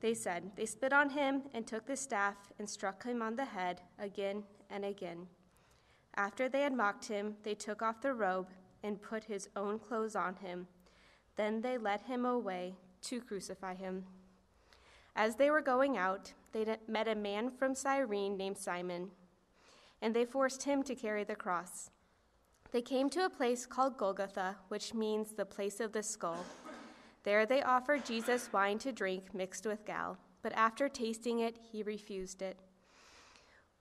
They 0.05 0.13
said, 0.13 0.51
They 0.55 0.67
spit 0.67 0.93
on 0.93 1.09
him 1.09 1.45
and 1.55 1.67
took 1.67 1.87
the 1.87 1.97
staff 1.97 2.37
and 2.59 2.69
struck 2.69 3.05
him 3.05 3.23
on 3.23 3.37
the 3.37 3.47
head 3.47 3.81
again 3.99 4.43
and 4.69 4.85
again. 4.85 5.29
After 6.15 6.47
they 6.47 6.61
had 6.61 6.75
mocked 6.75 7.07
him, 7.07 7.37
they 7.43 7.55
took 7.55 7.81
off 7.81 8.03
the 8.03 8.13
robe 8.13 8.49
and 8.83 9.01
put 9.01 9.25
his 9.25 9.49
own 9.57 9.79
clothes 9.79 10.15
on 10.15 10.37
him. 10.37 10.67
Then 11.37 11.63
they 11.63 11.79
led 11.79 12.03
him 12.03 12.27
away 12.27 12.75
to 13.05 13.23
crucify 13.23 13.77
him. 13.77 14.05
As 15.17 15.37
they 15.37 15.51
were 15.51 15.63
going 15.63 15.97
out, 15.97 16.35
they 16.53 16.77
met 16.87 17.09
a 17.09 17.15
man 17.15 17.51
from 17.51 17.75
Cyrene 17.75 18.37
named 18.37 18.59
Simon, 18.59 19.11
and 20.03 20.15
they 20.15 20.27
forced 20.27 20.65
him 20.65 20.83
to 20.83 20.95
carry 20.95 21.25
the 21.25 21.35
cross. 21.35 21.89
They 22.73 22.83
came 22.83 23.09
to 23.09 23.25
a 23.25 23.31
place 23.31 23.65
called 23.65 23.97
Golgotha, 23.97 24.57
which 24.69 24.93
means 24.93 25.33
the 25.33 25.47
place 25.47 25.81
of 25.81 25.93
the 25.93 26.03
skull. 26.03 26.45
There 27.25 27.47
they 27.47 27.63
offered 27.63 28.05
Jesus 28.05 28.53
wine 28.53 28.79
to 28.81 28.93
drink 28.93 29.35
mixed 29.35 29.67
with 29.67 29.87
gall, 29.87 30.19
but 30.43 30.53
after 30.53 30.89
tasting 30.89 31.41
it, 31.41 31.59
he 31.73 31.83
refused 31.83 32.43
it. 32.43 32.59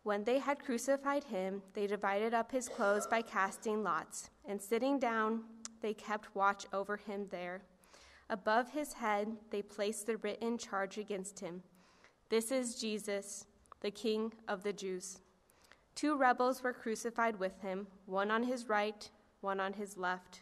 When 0.03 0.23
they 0.23 0.39
had 0.39 0.63
crucified 0.63 1.25
him, 1.25 1.61
they 1.73 1.87
divided 1.87 2.33
up 2.33 2.51
his 2.51 2.67
clothes 2.67 3.05
by 3.05 3.21
casting 3.21 3.83
lots, 3.83 4.29
and 4.45 4.61
sitting 4.61 4.97
down, 4.97 5.43
they 5.81 5.93
kept 5.93 6.35
watch 6.35 6.65
over 6.73 6.97
him 6.97 7.27
there. 7.31 7.61
Above 8.29 8.71
his 8.71 8.93
head, 8.93 9.27
they 9.49 9.61
placed 9.61 10.07
the 10.07 10.17
written 10.17 10.57
charge 10.57 10.97
against 10.97 11.39
him 11.39 11.61
This 12.29 12.51
is 12.51 12.75
Jesus, 12.75 13.45
the 13.81 13.91
King 13.91 14.33
of 14.47 14.63
the 14.63 14.73
Jews. 14.73 15.19
Two 15.95 16.17
rebels 16.17 16.63
were 16.63 16.73
crucified 16.73 17.37
with 17.37 17.59
him, 17.61 17.87
one 18.05 18.31
on 18.31 18.43
his 18.43 18.67
right, 18.67 19.09
one 19.41 19.59
on 19.59 19.73
his 19.73 19.97
left. 19.97 20.41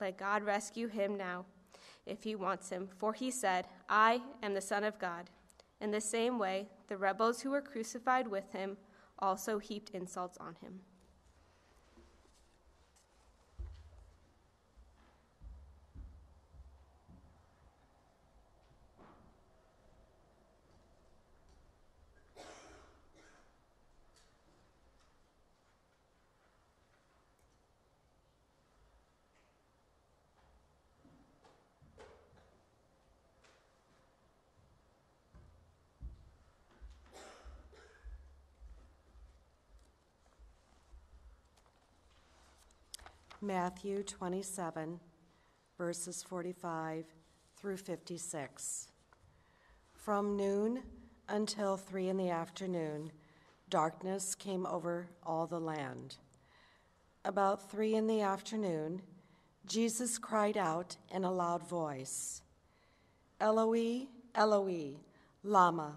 let 0.00 0.18
God 0.18 0.42
rescue 0.42 0.88
him 0.88 1.16
now, 1.16 1.44
if 2.06 2.22
he 2.22 2.34
wants 2.34 2.70
him. 2.70 2.88
For 2.98 3.12
he 3.12 3.30
said, 3.30 3.66
I 3.88 4.20
am 4.42 4.54
the 4.54 4.60
Son 4.60 4.84
of 4.84 4.98
God. 4.98 5.30
In 5.80 5.90
the 5.90 6.00
same 6.00 6.38
way, 6.38 6.68
the 6.88 6.96
rebels 6.96 7.40
who 7.40 7.50
were 7.50 7.62
crucified 7.62 8.28
with 8.28 8.52
him 8.52 8.76
also 9.18 9.58
heaped 9.58 9.90
insults 9.90 10.38
on 10.38 10.56
him. 10.62 10.80
Matthew 43.42 44.02
27, 44.02 45.00
verses 45.78 46.22
45 46.22 47.06
through 47.56 47.78
56. 47.78 48.88
From 49.94 50.36
noon 50.36 50.82
until 51.26 51.78
three 51.78 52.10
in 52.10 52.18
the 52.18 52.28
afternoon, 52.28 53.10
darkness 53.70 54.34
came 54.34 54.66
over 54.66 55.08
all 55.24 55.46
the 55.46 55.58
land. 55.58 56.18
About 57.24 57.70
three 57.70 57.94
in 57.94 58.06
the 58.06 58.20
afternoon, 58.20 59.00
Jesus 59.66 60.18
cried 60.18 60.58
out 60.58 60.98
in 61.10 61.24
a 61.24 61.32
loud 61.32 61.66
voice, 61.66 62.42
Eloi, 63.40 64.06
Eloi, 64.34 64.96
Lama 65.42 65.96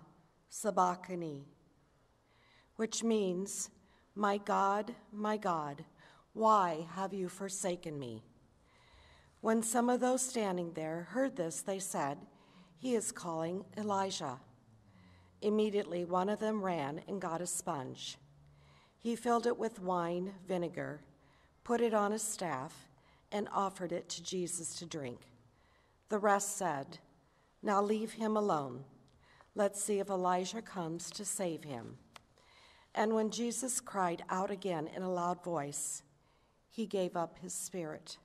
Sabachthani, 0.50 1.44
which 2.78 3.04
means, 3.04 3.70
My 4.16 4.38
God, 4.38 4.96
my 5.12 5.36
God, 5.36 5.84
why 6.34 6.88
have 6.96 7.14
you 7.14 7.30
forsaken 7.30 7.98
me? 7.98 8.24
When 9.42 9.62
some 9.62 9.90
of 9.90 10.00
those 10.00 10.22
standing 10.22 10.74
there 10.74 11.08
heard 11.12 11.36
this, 11.36 11.62
they 11.62 11.80
said, 11.80 12.18
He 12.78 12.96
is 12.96 13.12
calling 13.12 13.66
Elijah. 13.78 14.40
Immediately, 15.42 16.06
one 16.06 16.30
of 16.30 16.40
them 16.40 16.64
ran 16.64 17.02
and 17.08 17.22
got 17.22 17.42
a 17.42 17.46
sponge. 17.46 18.18
He 19.00 19.16
filled 19.16 19.46
it 19.46 19.58
with 19.58 19.82
wine 19.82 20.34
vinegar, 20.48 21.02
put 21.64 21.82
it 21.82 21.94
on 21.94 22.14
a 22.14 22.20
staff, 22.20 22.88
and 23.32 23.48
offered 23.54 23.92
it 23.92 24.08
to 24.10 24.24
Jesus 24.24 24.76
to 24.76 24.86
drink. 24.86 25.20
The 26.10 26.20
rest 26.20 26.58
said, 26.58 27.00
Now 27.62 27.82
leave 27.82 28.14
him 28.14 28.38
alone. 28.38 28.86
Let's 29.56 29.84
see 29.84 30.00
if 30.00 30.10
Elijah 30.10 30.62
comes 30.62 31.12
to 31.12 31.26
save 31.26 31.64
him. 31.64 31.98
And 32.96 33.14
when 33.14 33.30
Jesus 33.30 33.80
cried 33.80 34.24
out 34.30 34.50
again 34.50 34.88
in 34.96 35.04
a 35.04 35.12
loud 35.12 35.44
voice, 35.44 36.02
he 36.74 36.88
gave 36.88 37.16
up 37.16 37.38
his 37.40 37.54
spirit. 37.54 38.18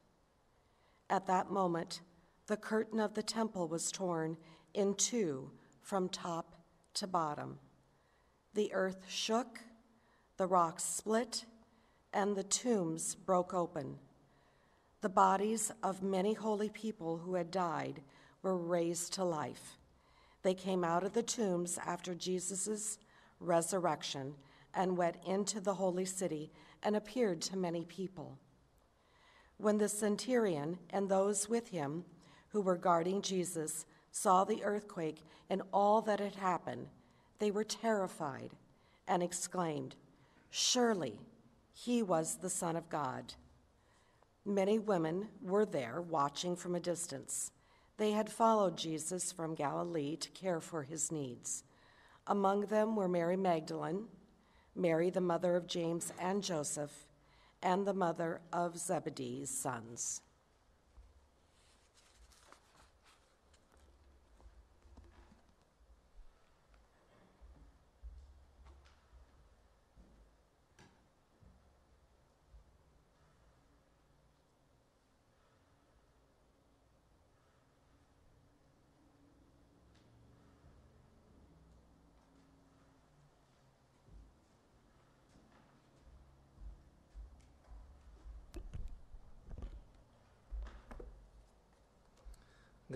At 1.11 1.27
that 1.27 1.51
moment, 1.51 2.01
the 2.47 2.57
curtain 2.57 2.99
of 2.99 3.13
the 3.13 3.23
temple 3.23 3.69
was 3.69 3.93
torn 3.93 4.39
in 4.73 4.95
two 4.95 5.51
from 5.83 6.09
top 6.09 6.57
to 6.95 7.07
bottom. 7.07 7.59
The 8.55 8.73
earth 8.73 9.05
shook, 9.07 9.61
the 10.39 10.47
rocks 10.47 10.83
split, 10.83 11.45
and 12.15 12.35
the 12.35 12.43
tombs 12.43 13.15
broke 13.15 13.53
open. 13.53 13.99
The 15.03 15.11
bodies 15.11 15.71
of 15.83 16.03
many 16.03 16.33
holy 16.33 16.71
people 16.71 17.19
who 17.19 17.35
had 17.35 17.51
died 17.51 18.01
were 18.41 18.57
raised 18.57 19.13
to 19.15 19.25
life. 19.25 19.77
They 20.43 20.55
came 20.55 20.85
out 20.85 21.05
of 21.05 21.13
the 21.13 21.23
tombs 21.23 21.79
after 21.85 22.15
Jesus' 22.15 22.99
resurrection 23.41 24.37
and 24.75 24.97
went 24.97 25.17
into 25.27 25.61
the 25.61 25.75
holy 25.75 26.07
city 26.07 26.51
and 26.83 26.97
appeared 26.97 27.41
to 27.43 27.57
many 27.57 27.85
people. 27.85 28.39
When 29.57 29.79
the 29.79 29.89
centurion 29.89 30.79
and 30.91 31.09
those 31.09 31.49
with 31.49 31.69
him 31.69 32.05
who 32.51 32.61
were 32.61 32.77
guarding 32.77 33.23
Jesus 33.23 33.85
saw 34.11 34.45
the 34.45 34.63
earthquake 34.65 35.23
and 35.51 35.63
all 35.73 36.01
that 36.03 36.21
had 36.21 36.37
happened, 36.37 36.89
they 37.39 37.51
were 37.51 37.65
terrified 37.65 38.51
and 39.07 39.23
exclaimed, 39.23 39.97
Surely 40.51 41.21
he 41.73 42.03
was 42.03 42.37
the 42.37 42.51
Son 42.51 42.77
of 42.77 42.89
God. 42.89 43.35
Many 44.45 44.79
women 44.79 45.29
were 45.43 45.67
there 45.67 46.01
watching 46.01 46.57
from 46.57 46.75
a 46.75 46.81
distance. 46.81 47.51
They 47.97 48.13
had 48.13 48.31
followed 48.31 48.79
Jesus 48.79 49.33
from 49.33 49.55
Galilee 49.55 50.17
to 50.17 50.31
care 50.31 50.61
for 50.61 50.83
his 50.83 51.13
needs. 51.13 51.65
Among 52.27 52.63
them 52.63 52.97
were 52.97 53.09
Mary 53.09 53.37
Magdalene, 53.37 54.07
Mary, 54.75 55.11
the 55.11 55.21
mother 55.21 55.57
of 55.57 55.67
James 55.67 56.13
and 56.21 56.43
Joseph, 56.43 57.07
and 57.63 57.87
the 57.87 57.95
mother 57.95 58.41
of 58.53 58.79
Zebedee's 58.79 59.51
sons. 59.51 60.23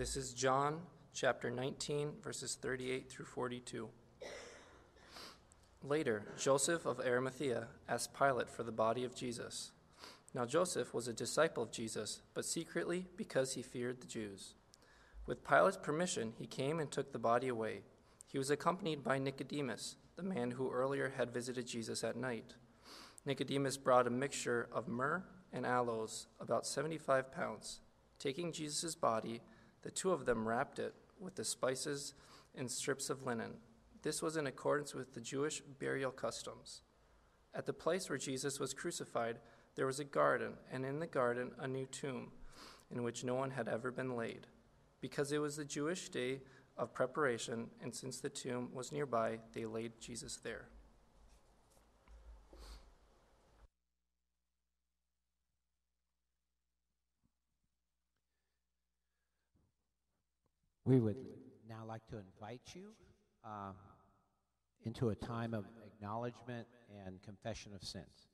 This 0.03 0.17
is 0.17 0.33
John 0.33 0.81
chapter 1.13 1.49
19, 1.49 2.15
verses 2.21 2.57
38 2.61 3.09
through 3.09 3.23
42. 3.23 3.87
Later, 5.81 6.25
Joseph 6.37 6.85
of 6.85 6.99
Arimathea 6.99 7.67
asked 7.87 8.13
Pilate 8.13 8.49
for 8.49 8.63
the 8.63 8.71
body 8.73 9.05
of 9.05 9.15
Jesus. 9.15 9.71
Now, 10.33 10.45
Joseph 10.45 10.93
was 10.93 11.07
a 11.07 11.13
disciple 11.13 11.63
of 11.63 11.71
Jesus, 11.71 12.21
but 12.33 12.43
secretly 12.43 13.07
because 13.15 13.53
he 13.53 13.61
feared 13.61 14.01
the 14.01 14.07
Jews. 14.07 14.55
With 15.25 15.47
Pilate's 15.47 15.77
permission, 15.77 16.33
he 16.37 16.47
came 16.47 16.81
and 16.81 16.91
took 16.91 17.13
the 17.13 17.17
body 17.17 17.47
away. 17.47 17.83
He 18.27 18.37
was 18.37 18.49
accompanied 18.49 19.05
by 19.05 19.19
Nicodemus, 19.19 19.95
the 20.17 20.23
man 20.23 20.51
who 20.51 20.69
earlier 20.69 21.13
had 21.15 21.33
visited 21.33 21.65
Jesus 21.65 22.03
at 22.03 22.17
night. 22.17 22.55
Nicodemus 23.25 23.77
brought 23.77 24.07
a 24.07 24.09
mixture 24.09 24.67
of 24.73 24.89
myrrh 24.89 25.23
and 25.53 25.65
aloes, 25.65 26.27
about 26.41 26.67
75 26.67 27.31
pounds. 27.31 27.79
Taking 28.19 28.51
Jesus' 28.51 28.95
body, 28.95 29.41
the 29.83 29.91
two 29.91 30.11
of 30.11 30.25
them 30.25 30.47
wrapped 30.47 30.79
it 30.79 30.93
with 31.19 31.35
the 31.35 31.45
spices 31.45 32.13
and 32.55 32.69
strips 32.69 33.09
of 33.09 33.25
linen. 33.25 33.55
This 34.01 34.21
was 34.21 34.35
in 34.35 34.47
accordance 34.47 34.93
with 34.93 35.13
the 35.13 35.21
Jewish 35.21 35.61
burial 35.79 36.11
customs. 36.11 36.81
At 37.53 37.65
the 37.65 37.73
place 37.73 38.09
where 38.09 38.17
Jesus 38.17 38.59
was 38.59 38.73
crucified, 38.73 39.37
there 39.75 39.85
was 39.85 39.99
a 39.99 40.05
garden, 40.05 40.53
and 40.71 40.85
in 40.85 40.99
the 40.99 41.07
garden 41.07 41.51
a 41.59 41.67
new 41.67 41.85
tomb, 41.85 42.31
in 42.91 43.03
which 43.03 43.23
no 43.23 43.35
one 43.35 43.51
had 43.51 43.67
ever 43.67 43.91
been 43.91 44.15
laid. 44.15 44.47
Because 45.01 45.31
it 45.31 45.39
was 45.39 45.55
the 45.55 45.65
Jewish 45.65 46.09
day 46.09 46.41
of 46.77 46.93
preparation, 46.93 47.69
and 47.81 47.93
since 47.93 48.19
the 48.19 48.29
tomb 48.29 48.69
was 48.73 48.91
nearby, 48.91 49.39
they 49.53 49.65
laid 49.65 49.99
Jesus 49.99 50.37
there. 50.37 50.67
We 60.85 60.99
would 60.99 61.15
now 61.69 61.83
like 61.87 62.05
to 62.07 62.17
invite 62.17 62.61
you 62.73 62.89
uh, 63.45 63.71
into 64.83 65.11
a 65.11 65.15
time 65.15 65.53
of 65.53 65.63
acknowledgement 65.85 66.67
and 67.05 67.21
confession 67.23 67.73
of 67.73 67.83
sins. 67.83 68.27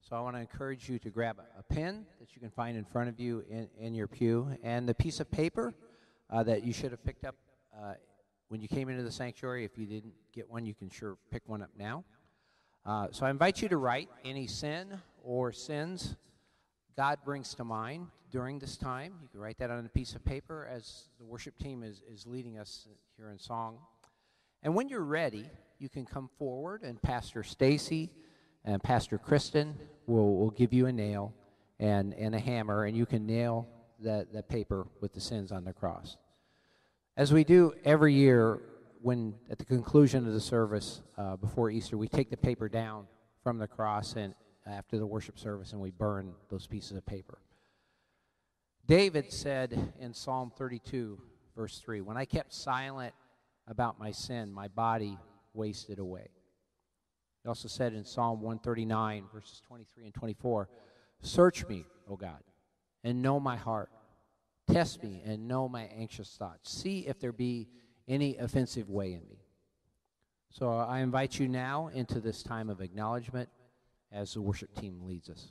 So 0.00 0.16
I 0.16 0.20
want 0.20 0.34
to 0.34 0.40
encourage 0.40 0.88
you 0.88 0.98
to 0.98 1.10
grab 1.10 1.38
a, 1.38 1.60
a 1.60 1.62
pen 1.62 2.04
that 2.18 2.34
you 2.34 2.40
can 2.40 2.50
find 2.50 2.76
in 2.76 2.84
front 2.84 3.08
of 3.08 3.20
you 3.20 3.44
in, 3.48 3.68
in 3.78 3.94
your 3.94 4.08
pew 4.08 4.58
and 4.64 4.88
the 4.88 4.94
piece 4.94 5.20
of 5.20 5.30
paper 5.30 5.72
uh, 6.30 6.42
that 6.42 6.64
you 6.64 6.72
should 6.72 6.90
have 6.90 7.04
picked 7.04 7.24
up 7.24 7.36
uh, 7.80 7.94
when 8.48 8.60
you 8.60 8.66
came 8.66 8.88
into 8.88 9.04
the 9.04 9.12
sanctuary. 9.12 9.64
If 9.64 9.78
you 9.78 9.86
didn't 9.86 10.14
get 10.32 10.50
one, 10.50 10.66
you 10.66 10.74
can 10.74 10.90
sure 10.90 11.16
pick 11.30 11.42
one 11.46 11.62
up 11.62 11.70
now. 11.78 12.04
Uh, 12.84 13.06
so 13.12 13.24
I 13.24 13.30
invite 13.30 13.62
you 13.62 13.68
to 13.68 13.76
write 13.76 14.08
any 14.24 14.48
sin 14.48 15.00
or 15.22 15.52
sins 15.52 16.16
God 16.96 17.18
brings 17.24 17.54
to 17.54 17.64
mind 17.64 18.06
during 18.30 18.60
this 18.60 18.76
time. 18.76 19.14
You 19.20 19.28
can 19.28 19.40
write 19.40 19.58
that 19.58 19.70
on 19.70 19.84
a 19.84 19.88
piece 19.88 20.14
of 20.14 20.24
paper 20.24 20.68
as 20.70 21.08
the 21.18 21.24
worship 21.24 21.58
team 21.58 21.82
is, 21.82 22.02
is 22.08 22.24
leading 22.24 22.56
us 22.56 22.86
here 23.16 23.30
in 23.30 23.38
song. 23.38 23.78
And 24.62 24.76
when 24.76 24.88
you're 24.88 25.04
ready, 25.04 25.50
you 25.80 25.88
can 25.88 26.04
come 26.04 26.30
forward, 26.38 26.82
and 26.82 27.02
Pastor 27.02 27.42
Stacy 27.42 28.10
and 28.64 28.80
Pastor 28.80 29.18
Kristen 29.18 29.76
will, 30.06 30.36
will 30.36 30.50
give 30.50 30.72
you 30.72 30.86
a 30.86 30.92
nail 30.92 31.34
and, 31.80 32.14
and 32.14 32.32
a 32.32 32.38
hammer, 32.38 32.84
and 32.84 32.96
you 32.96 33.06
can 33.06 33.26
nail 33.26 33.66
that, 34.00 34.32
that 34.32 34.48
paper 34.48 34.86
with 35.00 35.12
the 35.12 35.20
sins 35.20 35.50
on 35.50 35.64
the 35.64 35.72
cross. 35.72 36.16
As 37.16 37.32
we 37.32 37.42
do 37.42 37.74
every 37.84 38.14
year, 38.14 38.60
when 39.02 39.34
at 39.50 39.58
the 39.58 39.64
conclusion 39.64 40.28
of 40.28 40.32
the 40.32 40.40
service 40.40 41.02
uh, 41.18 41.36
before 41.36 41.70
Easter, 41.70 41.98
we 41.98 42.06
take 42.06 42.30
the 42.30 42.36
paper 42.36 42.68
down 42.68 43.06
from 43.42 43.58
the 43.58 43.66
cross 43.66 44.14
and, 44.14 44.34
after 44.66 44.98
the 44.98 45.06
worship 45.06 45.38
service 45.38 45.72
and 45.72 45.80
we 45.80 45.90
burn 45.90 46.34
those 46.48 46.66
pieces 46.66 46.96
of 46.96 47.04
paper. 47.04 47.38
David 48.86 49.32
said 49.32 49.94
in 49.98 50.12
Psalm 50.12 50.52
32, 50.56 51.18
verse 51.56 51.78
3, 51.78 52.00
When 52.00 52.16
I 52.16 52.24
kept 52.24 52.52
silent 52.52 53.14
about 53.66 53.98
my 53.98 54.10
sin, 54.10 54.52
my 54.52 54.68
body 54.68 55.18
wasted 55.54 55.98
away. 55.98 56.28
He 57.42 57.48
also 57.48 57.68
said 57.68 57.94
in 57.94 58.04
Psalm 58.04 58.40
139, 58.40 59.24
verses 59.32 59.60
23 59.66 60.04
and 60.04 60.14
24, 60.14 60.68
Search 61.22 61.66
me, 61.66 61.84
O 62.08 62.16
God, 62.16 62.42
and 63.02 63.22
know 63.22 63.40
my 63.40 63.56
heart. 63.56 63.90
Test 64.70 65.02
me 65.02 65.22
and 65.24 65.46
know 65.46 65.68
my 65.68 65.84
anxious 65.96 66.36
thoughts. 66.38 66.72
See 66.72 67.00
if 67.00 67.20
there 67.20 67.32
be 67.32 67.68
any 68.08 68.36
offensive 68.36 68.88
way 68.88 69.12
in 69.12 69.20
me. 69.28 69.44
So 70.50 70.70
I 70.70 71.00
invite 71.00 71.38
you 71.38 71.48
now 71.48 71.88
into 71.88 72.20
this 72.20 72.42
time 72.42 72.70
of 72.70 72.80
acknowledgement 72.80 73.48
as 74.14 74.32
the 74.32 74.40
worship 74.40 74.74
team 74.80 75.00
leads 75.04 75.28
us. 75.28 75.50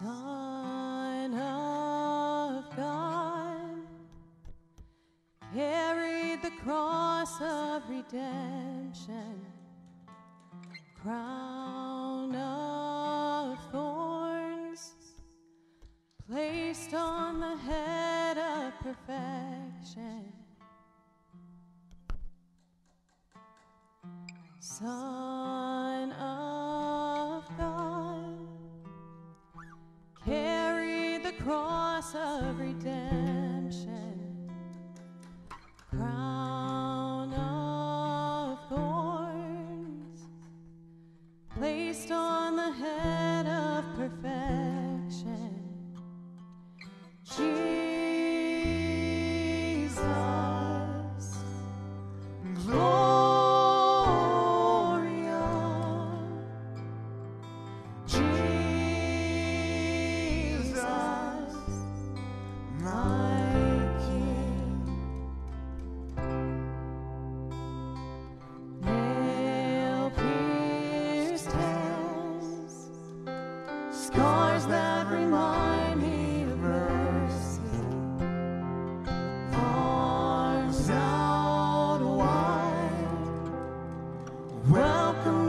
Son 0.00 1.34
of 1.34 2.76
God 2.76 3.76
carried 5.54 6.42
the 6.42 6.50
cross 6.64 7.40
of 7.40 7.88
redemption, 7.88 9.40
crown 11.00 12.34
of 12.34 13.56
thorns 13.70 14.94
placed 16.28 16.92
on 16.92 17.38
the 17.38 17.56
head 17.56 18.36
of 18.36 18.72
perfection. 18.80 20.32
Son 24.58 25.23
every 32.12 32.74
day. 32.74 33.23
Welcome. 84.70 85.43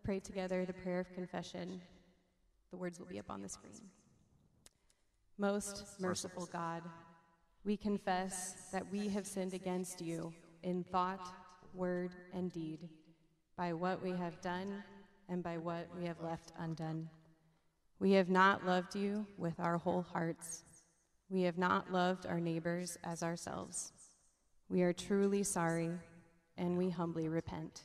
Pray 0.06 0.20
together 0.20 0.64
the 0.64 0.72
prayer 0.72 1.00
of 1.00 1.12
confession. 1.14 1.80
The 2.70 2.76
words 2.76 3.00
will 3.00 3.06
be 3.06 3.18
up 3.18 3.28
on 3.28 3.42
the 3.42 3.48
screen. 3.48 3.80
Most 5.36 5.82
merciful 5.98 6.48
God, 6.52 6.84
we 7.64 7.76
confess 7.76 8.68
that 8.72 8.88
we 8.92 9.08
have 9.08 9.26
sinned 9.26 9.52
against 9.52 10.00
you 10.00 10.32
in 10.62 10.84
thought, 10.84 11.34
word, 11.74 12.12
and 12.32 12.52
deed, 12.52 12.88
by 13.56 13.72
what 13.72 14.00
we 14.00 14.12
have 14.12 14.40
done 14.40 14.84
and 15.28 15.42
by 15.42 15.58
what 15.58 15.88
we 15.98 16.06
have 16.06 16.20
left 16.20 16.52
undone. 16.56 17.08
We 17.98 18.12
have 18.12 18.30
not 18.30 18.64
loved 18.64 18.94
you 18.94 19.26
with 19.36 19.58
our 19.58 19.76
whole 19.76 20.02
hearts. 20.02 20.62
We 21.30 21.42
have 21.42 21.58
not 21.58 21.92
loved 21.92 22.26
our 22.26 22.38
neighbors 22.38 22.96
as 23.02 23.24
ourselves. 23.24 23.92
We 24.68 24.82
are 24.82 24.92
truly 24.92 25.42
sorry 25.42 25.90
and 26.56 26.78
we 26.78 26.90
humbly 26.90 27.28
repent. 27.28 27.82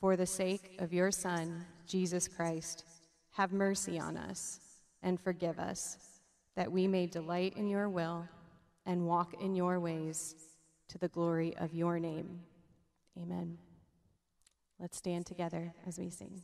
For 0.00 0.16
the 0.16 0.26
sake 0.26 0.76
of 0.78 0.92
your 0.92 1.10
Son, 1.10 1.64
Jesus 1.86 2.28
Christ, 2.28 2.84
have 3.32 3.52
mercy 3.52 3.98
on 3.98 4.16
us 4.16 4.60
and 5.02 5.20
forgive 5.20 5.58
us, 5.58 5.98
that 6.54 6.70
we 6.70 6.86
may 6.86 7.06
delight 7.06 7.54
in 7.56 7.68
your 7.68 7.88
will 7.88 8.28
and 8.86 9.06
walk 9.06 9.42
in 9.42 9.54
your 9.54 9.80
ways 9.80 10.34
to 10.88 10.98
the 10.98 11.08
glory 11.08 11.56
of 11.56 11.74
your 11.74 11.98
name. 11.98 12.40
Amen. 13.20 13.58
Let's 14.78 14.96
stand 14.96 15.26
together 15.26 15.74
as 15.86 15.98
we 15.98 16.10
sing. 16.10 16.42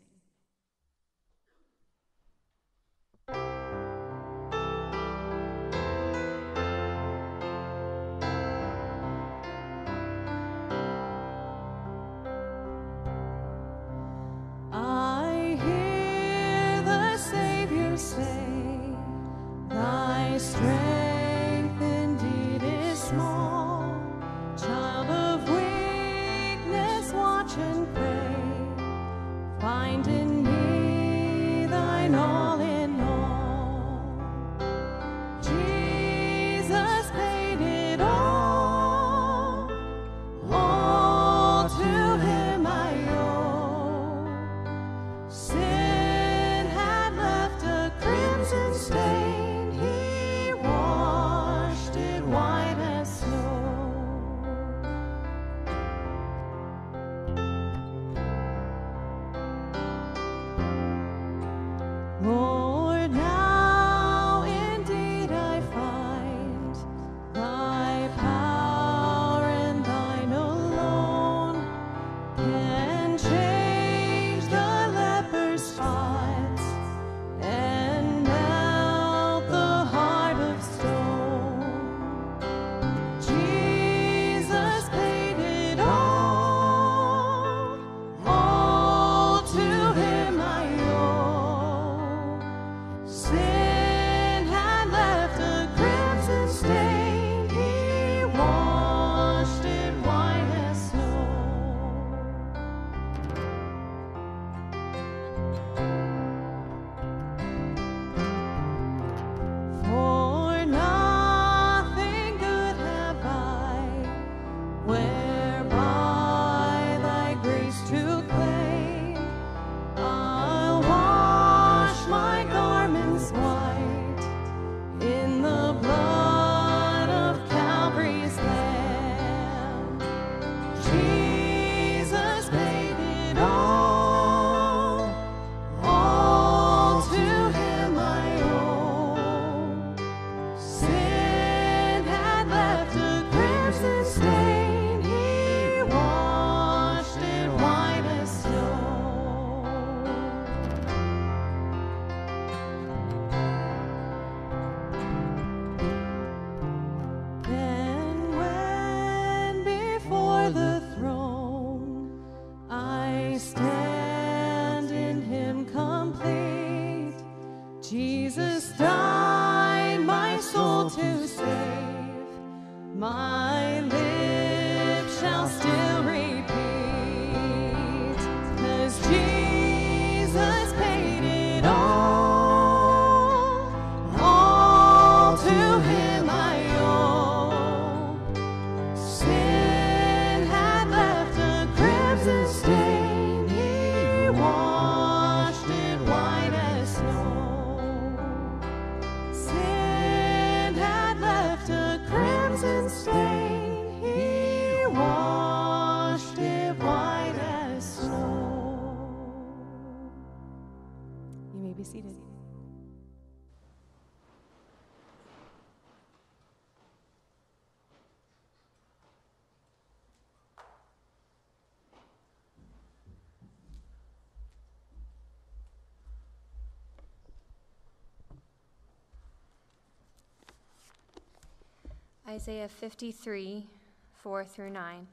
Isaiah 232.34 232.66
53, 232.66 233.64
4 234.10 234.44
through 234.44 234.70
9. 234.70 235.06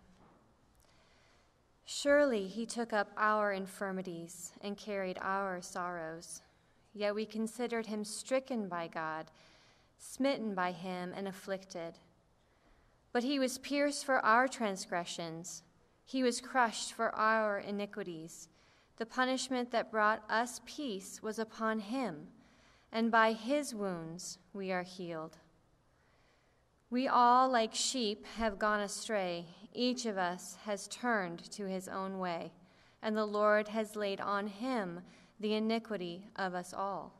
Surely 1.86 2.47
he 2.47 2.65
took 2.65 2.93
up 2.93 3.09
our 3.15 3.53
infirmities 3.53 4.53
and 4.61 4.76
carried 4.76 5.19
our 5.22 5.61
sorrows. 5.61 6.41
Yet 6.95 7.13
we 7.13 7.28
considered 7.28 7.86
him 7.86 8.03
stricken 8.03 8.67
by 8.67 8.88
God, 8.88 9.30
smitten 9.99 10.55
by 10.55 10.72
him, 10.72 11.13
and 11.15 11.28
afflicted. 11.28 11.99
But 13.13 13.22
he 13.22 13.38
was 13.38 13.59
pierced 13.59 14.03
for 14.03 14.17
our 14.26 14.47
transgressions, 14.47 15.61
he 16.03 16.24
was 16.24 16.41
crushed 16.41 16.93
for 16.93 17.13
our 17.13 17.59
iniquities. 17.59 18.49
The 18.97 19.05
punishment 19.05 19.69
that 19.69 19.91
brought 19.91 20.24
us 20.28 20.59
peace 20.65 21.22
was 21.22 21.38
upon 21.38 21.82
him, 21.82 22.30
and 22.91 23.11
by 23.11 23.34
his 23.34 23.76
wounds 23.76 24.39
we 24.53 24.72
are 24.72 24.82
healed. 24.82 25.38
We 26.91 27.07
all, 27.07 27.49
like 27.49 27.73
sheep, 27.73 28.25
have 28.37 28.59
gone 28.59 28.81
astray. 28.81 29.45
Each 29.73 30.05
of 30.05 30.17
us 30.17 30.57
has 30.65 30.89
turned 30.89 31.49
to 31.51 31.65
his 31.65 31.87
own 31.87 32.19
way, 32.19 32.51
and 33.01 33.15
the 33.15 33.25
Lord 33.25 33.69
has 33.69 33.95
laid 33.95 34.19
on 34.19 34.47
him 34.47 34.99
the 35.39 35.53
iniquity 35.53 36.27
of 36.35 36.53
us 36.53 36.73
all. 36.73 37.13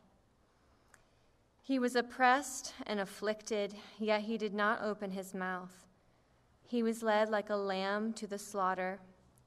He 1.62 1.80
was 1.80 1.96
oppressed 1.96 2.74
and 2.86 3.00
afflicted, 3.00 3.74
yet 3.98 4.24
he 4.24 4.38
did 4.38 4.54
not 4.54 4.82
open 4.84 5.12
his 5.12 5.34
mouth. 5.34 5.88
He 6.68 6.84
was 6.84 7.02
led 7.02 7.30
like 7.30 7.50
a 7.50 7.56
lamb 7.56 8.12
to 8.14 8.28
the 8.28 8.38
slaughter, 8.38 9.00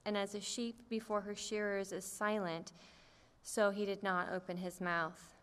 and 0.06 0.16
as 0.16 0.34
a 0.34 0.40
sheep 0.40 0.88
before 0.88 1.20
her 1.20 1.34
shearers 1.34 1.92
is 1.92 2.06
silent, 2.06 2.72
so 3.42 3.70
he 3.70 3.84
did 3.84 4.02
not 4.02 4.32
open 4.32 4.56
his 4.56 4.80
mouth. 4.80 5.34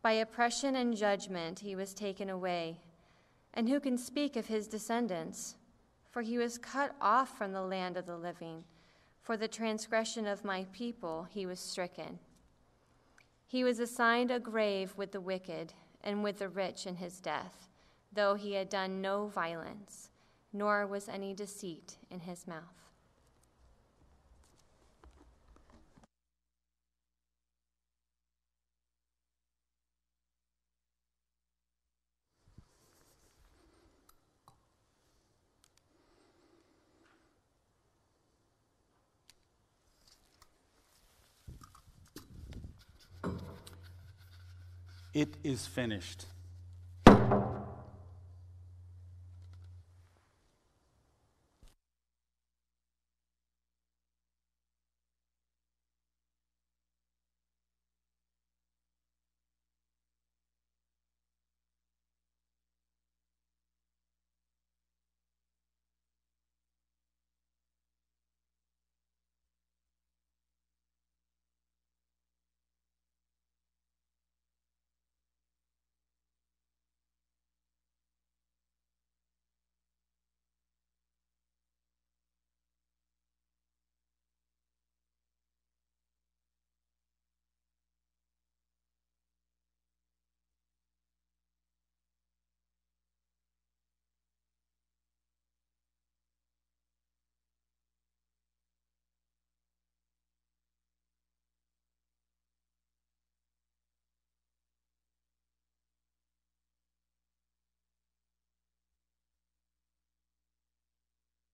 By 0.00 0.12
oppression 0.12 0.76
and 0.76 0.96
judgment 0.96 1.58
he 1.58 1.74
was 1.74 1.92
taken 1.92 2.30
away. 2.30 2.78
And 3.54 3.68
who 3.68 3.80
can 3.80 3.98
speak 3.98 4.36
of 4.36 4.46
his 4.46 4.66
descendants? 4.66 5.56
For 6.10 6.22
he 6.22 6.38
was 6.38 6.58
cut 6.58 6.94
off 7.00 7.36
from 7.36 7.52
the 7.52 7.62
land 7.62 7.96
of 7.96 8.06
the 8.06 8.16
living. 8.16 8.64
For 9.22 9.36
the 9.36 9.48
transgression 9.48 10.26
of 10.26 10.44
my 10.44 10.66
people 10.72 11.26
he 11.30 11.46
was 11.46 11.60
stricken. 11.60 12.18
He 13.46 13.64
was 13.64 13.78
assigned 13.80 14.30
a 14.30 14.40
grave 14.40 14.94
with 14.96 15.12
the 15.12 15.20
wicked 15.20 15.74
and 16.02 16.22
with 16.22 16.38
the 16.38 16.48
rich 16.48 16.86
in 16.86 16.96
his 16.96 17.20
death, 17.20 17.68
though 18.12 18.34
he 18.34 18.54
had 18.54 18.68
done 18.68 19.00
no 19.00 19.26
violence, 19.26 20.10
nor 20.52 20.86
was 20.86 21.08
any 21.08 21.34
deceit 21.34 21.96
in 22.10 22.20
his 22.20 22.46
mouth. 22.46 22.91
It 45.14 45.36
is 45.44 45.66
finished. 45.66 46.24